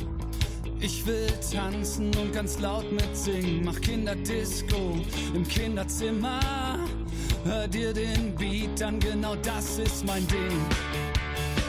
Ich 0.78 1.04
will 1.04 1.26
tanzen 1.50 2.14
und 2.16 2.32
ganz 2.32 2.60
laut 2.60 2.84
mitsingen. 2.92 3.64
Mach 3.64 3.80
Kinderdisco 3.80 4.96
im 5.34 5.46
Kinderzimmer. 5.48 6.78
Hör 7.44 7.66
dir 7.66 7.92
den 7.92 8.36
Beat 8.36 8.80
an, 8.84 9.00
genau 9.00 9.34
das 9.34 9.80
ist 9.80 10.06
mein 10.06 10.24
Ding. 10.28 10.60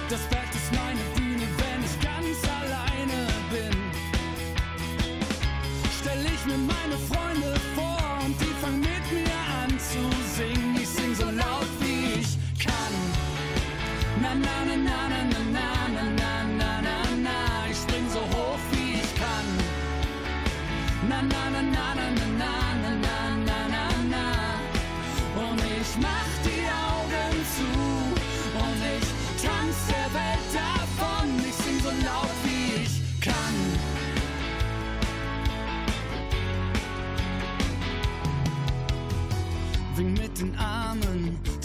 Das 0.07 0.21
Bett 0.29 0.53
ist 0.53 0.71
meine 0.73 1.06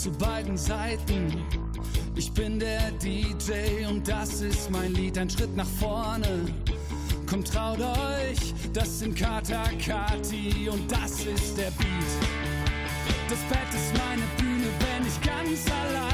zu 0.03 0.11
beiden 0.11 0.57
Seiten. 0.57 1.45
Ich 2.17 2.33
bin 2.33 2.59
der 2.59 2.91
DJ 3.01 3.87
und 3.89 4.09
das 4.09 4.41
ist 4.41 4.69
mein 4.69 4.93
Lied. 4.95 5.17
Ein 5.17 5.31
Schritt 5.31 5.55
nach 5.55 5.69
vorne. 5.79 6.41
Kommt, 7.25 7.47
traut 7.47 7.79
euch, 7.79 8.53
das 8.73 8.99
sind 8.99 9.17
Kata 9.17 9.63
Kati 9.79 10.69
und 10.69 10.91
das 10.91 11.25
ist 11.25 11.57
der 11.57 11.71
Beat. 11.71 12.13
Das 13.31 13.39
Bett 13.49 13.73
ist 13.73 13.93
meine 13.97 14.23
Bühne, 14.39 14.67
wenn 14.81 15.07
ich 15.07 15.21
ganz 15.21 15.71
alleine 15.71 16.12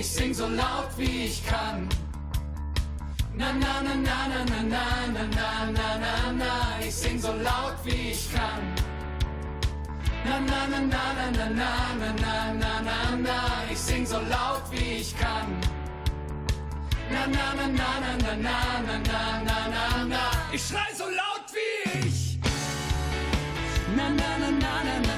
Ich 0.00 0.08
sing 0.08 0.32
so 0.32 0.46
laut 0.46 0.88
wie 0.96 1.26
ich 1.26 1.44
kann. 1.44 1.86
Na 3.40 3.52
na 3.52 3.80
na 3.86 3.94
na 3.94 4.18
na 4.28 4.44
na 4.44 4.60
na 4.68 5.24
na 5.38 5.48
na 5.76 5.88
na 6.04 6.32
na. 6.40 6.50
Ich 6.86 6.92
sing 6.92 7.18
so 7.18 7.32
laut 7.32 7.76
wie 7.84 8.10
ich 8.12 8.24
kann. 8.34 8.62
Na 10.26 10.36
na 10.50 10.60
na 10.72 10.80
na 10.92 11.04
na 11.18 11.26
na 11.38 11.46
na 11.56 12.12
na 12.22 12.34
na 12.62 12.72
na 12.88 13.16
na. 13.26 13.36
Ich 13.72 13.78
sing 13.78 14.04
so 14.04 14.18
laut 14.34 14.62
wie 14.70 15.00
ich 15.00 15.12
kann. 15.18 15.48
Na 17.12 17.22
na 17.34 17.46
na 17.58 17.66
na 17.80 17.90
na 18.04 18.12
na 18.24 18.34
na 18.46 18.56
na 18.86 18.98
na 19.08 19.20
na 19.48 19.58
na 19.74 20.04
na. 20.12 20.22
Ich 20.52 20.62
schrei 20.66 20.92
so 21.00 21.06
laut 21.20 21.44
wie 21.54 21.98
ich. 22.08 22.20
Na 23.96 24.06
na 24.20 24.30
na 24.42 24.50
na 24.50 24.72
na 25.06 25.09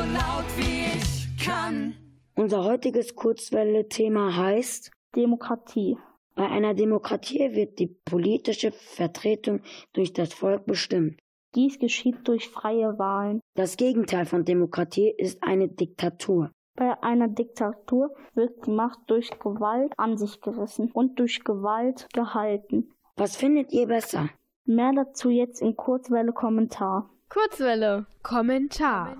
so 0.00 0.06
laut 0.06 0.46
wie 0.56 0.96
ich 0.96 1.44
kann. 1.44 1.94
Unser 2.34 2.64
heutiges 2.64 3.14
Kurzwelle-Thema 3.16 4.34
heißt 4.34 4.90
Demokratie. 5.14 5.98
Bei 6.34 6.48
einer 6.48 6.72
Demokratie 6.72 7.54
wird 7.54 7.78
die 7.78 7.88
politische 8.06 8.72
Vertretung 8.72 9.60
durch 9.92 10.14
das 10.14 10.32
Volk 10.32 10.64
bestimmt. 10.64 11.20
Dies 11.54 11.78
geschieht 11.78 12.16
durch 12.24 12.48
freie 12.48 12.98
Wahlen. 12.98 13.40
Das 13.56 13.76
Gegenteil 13.76 14.24
von 14.24 14.44
Demokratie 14.44 15.12
ist 15.18 15.42
eine 15.42 15.68
Diktatur. 15.68 16.50
Bei 16.76 17.02
einer 17.02 17.28
Diktatur 17.28 18.14
wird 18.34 18.64
die 18.64 18.70
Macht 18.70 19.00
durch 19.08 19.28
Gewalt 19.38 19.92
an 19.98 20.16
sich 20.16 20.40
gerissen 20.40 20.90
und 20.92 21.18
durch 21.18 21.44
Gewalt 21.44 22.08
gehalten. 22.14 22.90
Was 23.16 23.36
findet 23.36 23.72
ihr 23.72 23.88
besser? 23.88 24.30
Mehr 24.64 24.92
dazu 24.94 25.28
jetzt 25.28 25.60
in 25.60 25.76
Kurzwelle 25.76 26.32
Kommentar. 26.32 27.10
Kurzwelle. 27.30 28.06
Kommentar. 28.24 29.16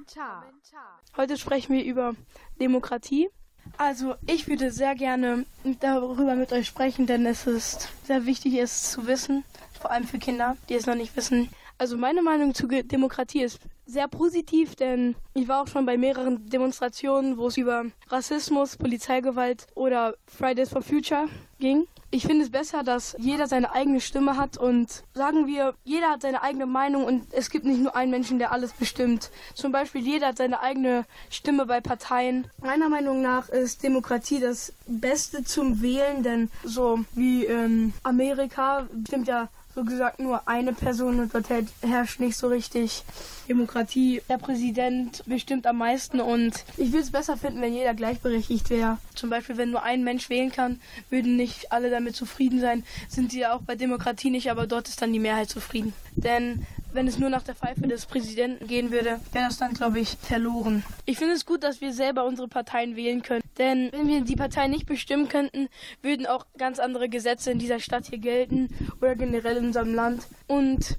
Heute 1.16 1.38
sprechen 1.38 1.74
wir 1.74 1.84
über 1.84 2.14
Demokratie. 2.60 3.30
Also 3.78 4.16
ich 4.26 4.48
würde 4.48 4.72
sehr 4.72 4.96
gerne 4.96 5.46
darüber 5.78 6.34
mit 6.34 6.52
euch 6.52 6.66
sprechen, 6.66 7.06
denn 7.06 7.24
es 7.24 7.46
ist 7.46 7.88
sehr 8.04 8.26
wichtig, 8.26 8.54
es 8.54 8.90
zu 8.90 9.06
wissen, 9.06 9.44
vor 9.80 9.92
allem 9.92 10.08
für 10.08 10.18
Kinder, 10.18 10.56
die 10.68 10.74
es 10.74 10.86
noch 10.86 10.96
nicht 10.96 11.14
wissen. 11.14 11.50
Also 11.78 11.96
meine 11.96 12.20
Meinung 12.20 12.52
zu 12.52 12.66
Demokratie 12.66 13.42
ist 13.42 13.60
sehr 13.90 14.08
positiv, 14.08 14.76
denn 14.76 15.16
ich 15.34 15.48
war 15.48 15.62
auch 15.62 15.68
schon 15.68 15.86
bei 15.86 15.96
mehreren 15.96 16.48
Demonstrationen, 16.48 17.36
wo 17.36 17.48
es 17.48 17.56
über 17.56 17.84
Rassismus, 18.08 18.76
Polizeigewalt 18.76 19.66
oder 19.74 20.14
Fridays 20.26 20.70
for 20.70 20.82
Future 20.82 21.28
ging. 21.58 21.86
Ich 22.12 22.24
finde 22.24 22.44
es 22.44 22.50
besser, 22.50 22.82
dass 22.82 23.14
jeder 23.18 23.46
seine 23.46 23.72
eigene 23.72 24.00
Stimme 24.00 24.36
hat 24.36 24.58
und 24.58 25.04
sagen 25.14 25.46
wir, 25.46 25.74
jeder 25.84 26.10
hat 26.10 26.22
seine 26.22 26.42
eigene 26.42 26.66
Meinung 26.66 27.04
und 27.04 27.22
es 27.32 27.50
gibt 27.50 27.64
nicht 27.64 27.80
nur 27.80 27.94
einen 27.94 28.10
Menschen, 28.10 28.40
der 28.40 28.50
alles 28.50 28.72
bestimmt. 28.72 29.30
Zum 29.54 29.70
Beispiel 29.70 30.02
jeder 30.02 30.28
hat 30.28 30.38
seine 30.38 30.60
eigene 30.60 31.04
Stimme 31.28 31.66
bei 31.66 31.80
Parteien. 31.80 32.48
Meiner 32.60 32.88
Meinung 32.88 33.22
nach 33.22 33.48
ist 33.48 33.84
Demokratie 33.84 34.40
das 34.40 34.72
Beste 34.86 35.44
zum 35.44 35.82
Wählen, 35.82 36.24
denn 36.24 36.50
so 36.64 37.00
wie 37.14 37.44
in 37.44 37.92
Amerika 38.02 38.88
bestimmt 38.92 39.28
ja 39.28 39.48
so 39.74 39.84
gesagt 39.84 40.18
nur 40.18 40.48
eine 40.48 40.72
Person 40.72 41.20
und 41.20 41.34
dort 41.34 41.46
herrscht 41.82 42.18
nicht 42.18 42.36
so 42.36 42.48
richtig 42.48 43.04
Demokratie. 43.50 44.22
Der 44.28 44.38
Präsident 44.38 45.24
bestimmt 45.26 45.66
am 45.66 45.78
meisten 45.78 46.20
und 46.20 46.64
ich 46.76 46.92
würde 46.92 47.02
es 47.02 47.10
besser 47.10 47.36
finden, 47.36 47.60
wenn 47.60 47.74
jeder 47.74 47.94
gleichberechtigt 47.94 48.70
wäre. 48.70 48.98
Zum 49.16 49.28
Beispiel, 49.28 49.56
wenn 49.56 49.72
nur 49.72 49.82
ein 49.82 50.04
Mensch 50.04 50.30
wählen 50.30 50.52
kann, 50.52 50.80
würden 51.10 51.36
nicht 51.36 51.72
alle 51.72 51.90
damit 51.90 52.14
zufrieden 52.14 52.60
sein. 52.60 52.84
Sind 53.08 53.32
sie 53.32 53.40
ja 53.40 53.52
auch 53.52 53.62
bei 53.62 53.74
Demokratie 53.74 54.30
nicht, 54.30 54.52
aber 54.52 54.68
dort 54.68 54.88
ist 54.88 55.02
dann 55.02 55.12
die 55.12 55.18
Mehrheit 55.18 55.50
zufrieden. 55.50 55.92
Denn 56.14 56.64
wenn 56.92 57.08
es 57.08 57.18
nur 57.18 57.28
nach 57.28 57.42
der 57.42 57.56
Pfeife 57.56 57.88
des 57.88 58.06
Präsidenten 58.06 58.68
gehen 58.68 58.92
würde, 58.92 59.20
wäre 59.32 59.46
das 59.46 59.58
dann, 59.58 59.74
glaube 59.74 59.98
ich, 59.98 60.16
verloren. 60.22 60.84
Ich 61.04 61.18
finde 61.18 61.34
es 61.34 61.44
gut, 61.44 61.64
dass 61.64 61.80
wir 61.80 61.92
selber 61.92 62.24
unsere 62.24 62.46
Parteien 62.46 62.94
wählen 62.94 63.22
können. 63.22 63.42
Denn 63.58 63.90
wenn 63.92 64.06
wir 64.06 64.20
die 64.20 64.36
Partei 64.36 64.68
nicht 64.68 64.86
bestimmen 64.86 65.28
könnten, 65.28 65.68
würden 66.02 66.26
auch 66.26 66.46
ganz 66.56 66.78
andere 66.78 67.08
Gesetze 67.08 67.50
in 67.50 67.58
dieser 67.58 67.80
Stadt 67.80 68.06
hier 68.06 68.18
gelten 68.18 68.68
oder 69.00 69.16
generell 69.16 69.56
in 69.56 69.66
unserem 69.66 69.92
Land. 69.92 70.28
Und 70.46 70.96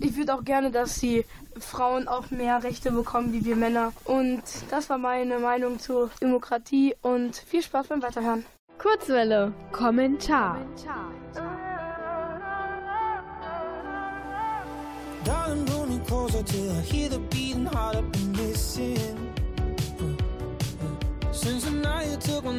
ich 0.00 0.16
würde 0.16 0.34
auch 0.34 0.44
gerne, 0.44 0.70
dass 0.70 0.98
die 1.00 1.24
Frauen 1.58 2.08
auch 2.08 2.30
mehr 2.30 2.62
Rechte 2.62 2.90
bekommen 2.90 3.32
wie 3.32 3.44
wir 3.44 3.56
Männer. 3.56 3.92
Und 4.04 4.42
das 4.70 4.90
war 4.90 4.98
meine 4.98 5.38
Meinung 5.38 5.78
zur 5.78 6.10
Demokratie 6.20 6.94
und 7.02 7.36
viel 7.36 7.62
Spaß 7.62 7.88
beim 7.88 8.02
Weiterhören. 8.02 8.44
Kurzwelle. 8.78 9.52
Kommentar. 9.72 10.58
Darling, 15.24 15.64
pull 15.64 15.86
me 15.86 15.98
closer 16.06 16.44
till 16.44 16.70
I 16.70 16.82
hear 16.82 17.08
the 17.08 17.18
beating 17.30 17.64
heart 17.64 17.96
I've 17.96 18.12
been 18.12 18.32
missing. 18.32 19.32
Since 21.32 21.64
the 21.64 21.70
night 21.70 22.10
you 22.10 22.16
took 22.18 22.44
my 22.44 22.52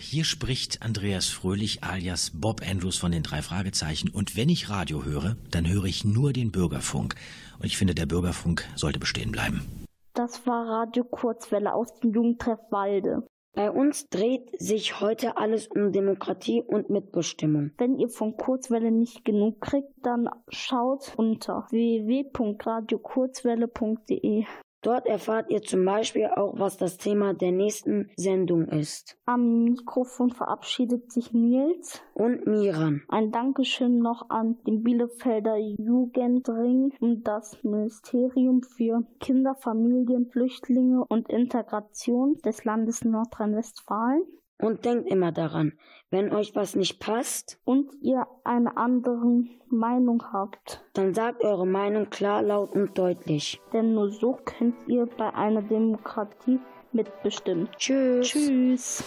hier 0.00 0.24
spricht 0.24 0.82
Andreas 0.82 1.28
Fröhlich 1.28 1.84
alias 1.84 2.32
Bob 2.34 2.62
Andrews 2.68 2.96
von 2.96 3.12
den 3.12 3.22
drei 3.22 3.42
Fragezeichen. 3.42 4.10
Und 4.10 4.36
wenn 4.36 4.48
ich 4.48 4.70
Radio 4.70 5.04
höre, 5.04 5.36
dann 5.50 5.68
höre 5.68 5.84
ich 5.84 6.04
nur 6.04 6.32
den 6.32 6.50
Bürgerfunk. 6.50 7.14
Und 7.58 7.66
ich 7.66 7.76
finde, 7.76 7.94
der 7.94 8.06
Bürgerfunk 8.06 8.66
sollte 8.74 8.98
bestehen 8.98 9.30
bleiben. 9.30 9.86
Das 10.14 10.44
war 10.46 10.66
Radio 10.66 11.04
Kurzwelle 11.04 11.74
aus 11.74 11.94
dem 12.00 12.12
Jugendtreff 12.12 12.58
Walde. 12.70 13.26
Bei 13.54 13.70
uns 13.70 14.08
dreht 14.08 14.50
sich 14.60 15.00
heute 15.00 15.36
alles 15.36 15.66
um 15.66 15.92
Demokratie 15.92 16.62
und 16.62 16.88
Mitbestimmung. 16.88 17.72
Wenn 17.78 17.98
ihr 17.98 18.08
von 18.08 18.36
Kurzwelle 18.36 18.92
nicht 18.92 19.24
genug 19.24 19.60
kriegt, 19.60 19.92
dann 20.02 20.28
schaut 20.48 21.12
unter 21.16 21.66
www.radiokurzwelle.de. 21.70 24.46
Dort 24.82 25.06
erfahrt 25.06 25.50
ihr 25.50 25.60
zum 25.60 25.84
Beispiel 25.84 26.26
auch, 26.26 26.58
was 26.58 26.78
das 26.78 26.96
Thema 26.96 27.34
der 27.34 27.52
nächsten 27.52 28.10
Sendung 28.16 28.66
ist. 28.68 29.18
Am 29.26 29.64
Mikrofon 29.64 30.30
verabschiedet 30.30 31.12
sich 31.12 31.32
Nils 31.34 32.02
und 32.14 32.46
Miran. 32.46 33.02
Ein 33.08 33.30
Dankeschön 33.30 33.98
noch 33.98 34.30
an 34.30 34.56
den 34.66 34.82
Bielefelder 34.82 35.56
Jugendring 35.56 36.94
und 36.98 37.24
das 37.24 37.62
Ministerium 37.62 38.62
für 38.62 39.04
Kinder, 39.20 39.54
Familien, 39.54 40.30
Flüchtlinge 40.30 41.04
und 41.06 41.28
Integration 41.28 42.38
des 42.44 42.64
Landes 42.64 43.04
Nordrhein-Westfalen. 43.04 44.22
Und 44.60 44.84
denkt 44.84 45.08
immer 45.08 45.32
daran, 45.32 45.72
wenn 46.10 46.32
euch 46.32 46.54
was 46.54 46.74
nicht 46.74 47.00
passt 47.00 47.58
und 47.64 47.90
ihr 48.02 48.26
eine 48.44 48.76
andere 48.76 49.44
Meinung 49.68 50.22
habt, 50.32 50.84
dann 50.92 51.14
sagt 51.14 51.42
eure 51.42 51.66
Meinung 51.66 52.10
klar, 52.10 52.42
laut 52.42 52.72
und 52.72 52.98
deutlich. 52.98 53.60
Denn 53.72 53.94
nur 53.94 54.10
so 54.10 54.38
könnt 54.44 54.76
ihr 54.86 55.06
bei 55.06 55.32
einer 55.34 55.62
Demokratie 55.62 56.58
mitbestimmen. 56.92 57.68
Tschüss. 57.76 58.28
Tschüss. 58.28 59.04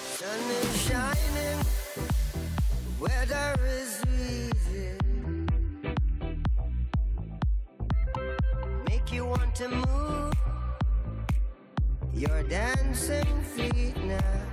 Your 12.16 12.44
dancing 12.44 13.42
feet 13.56 13.98
now 14.06 14.53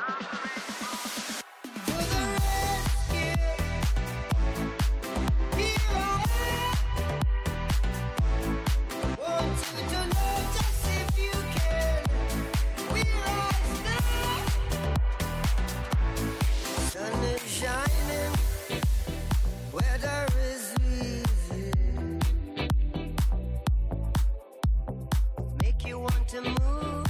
want 26.11 26.27
to 26.27 26.41
move 26.41 27.05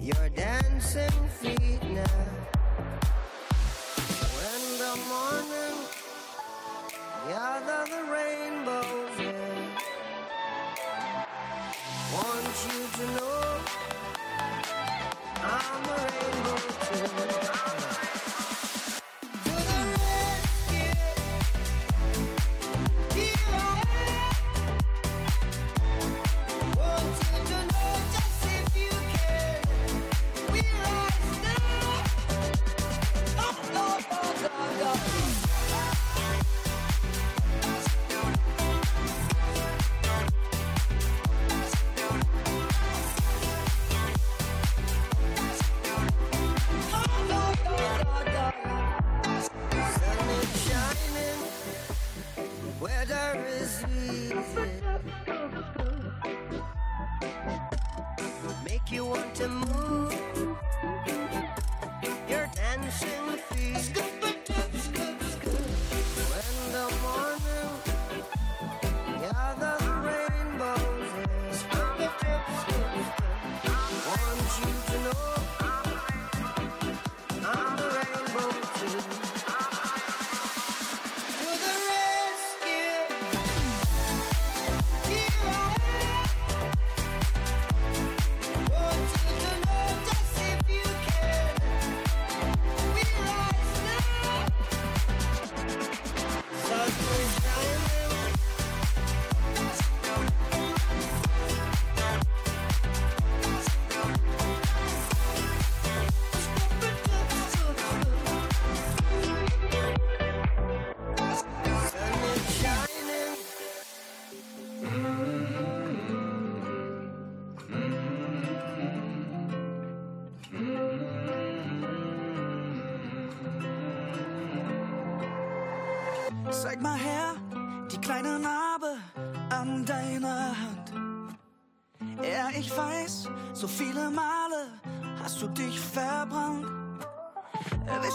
your 0.00 0.28
dancing 0.30 1.28
feet 1.40 1.82
now. 1.82 2.24
When 4.36 4.62
the 4.82 4.94
morning 5.12 5.76
gather 7.28 7.82
the 7.92 8.02
rainbows 8.12 9.18
in, 9.20 9.58
want 12.12 12.56
you 12.68 12.80
to 12.98 13.06
know. 13.14 13.33
Bye. 34.94 35.23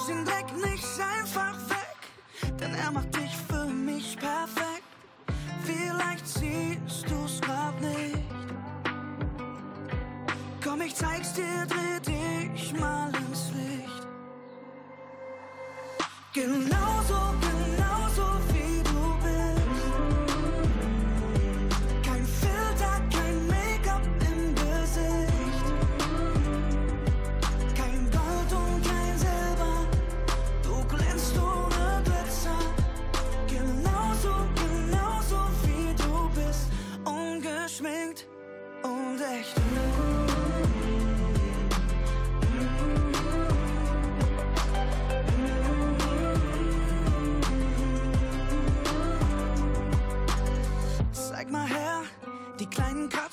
içindeki 0.09 0.68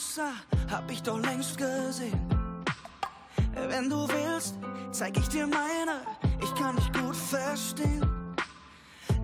Wasser 0.07 0.33
hab 0.71 0.91
ich 0.91 1.03
doch 1.03 1.19
längst 1.19 1.59
gesehen. 1.59 2.21
Wenn 3.69 3.91
du 3.91 4.09
willst, 4.09 4.55
zeig 4.93 5.17
ich 5.17 5.29
dir 5.29 5.47
meine, 5.47 6.01
ich 6.43 6.55
kann 6.55 6.77
dich 6.77 6.93
gut 6.93 7.17
verstehen. 7.17 8.07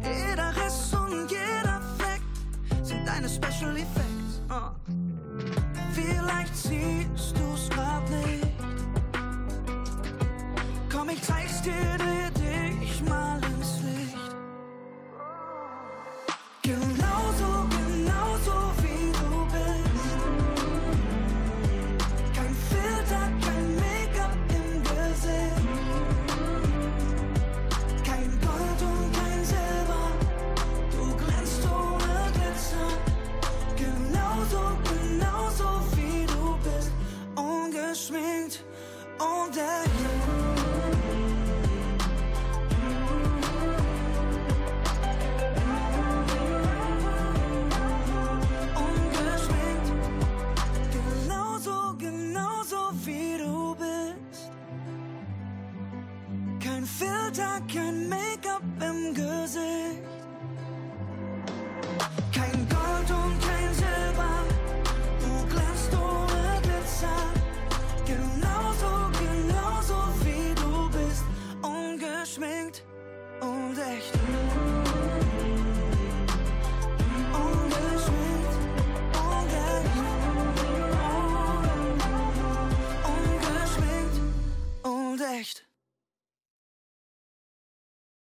Jeder 0.03 0.51
Riss 0.57 0.93
und 0.95 1.31
jeder 1.31 1.81
Fakt 1.99 2.87
sind 2.87 3.07
deine 3.07 3.29
Special 3.29 3.77
Effects. 3.77 4.41
Uh. 4.51 4.73
Vielleicht 5.93 6.57
siehst 6.57 7.39
du's 7.39 7.69
grad 7.71 8.09
nicht. 8.11 8.47
Komm, 10.91 11.11
ich 11.11 11.23
zeig's 11.23 11.63
dir. 11.63 11.93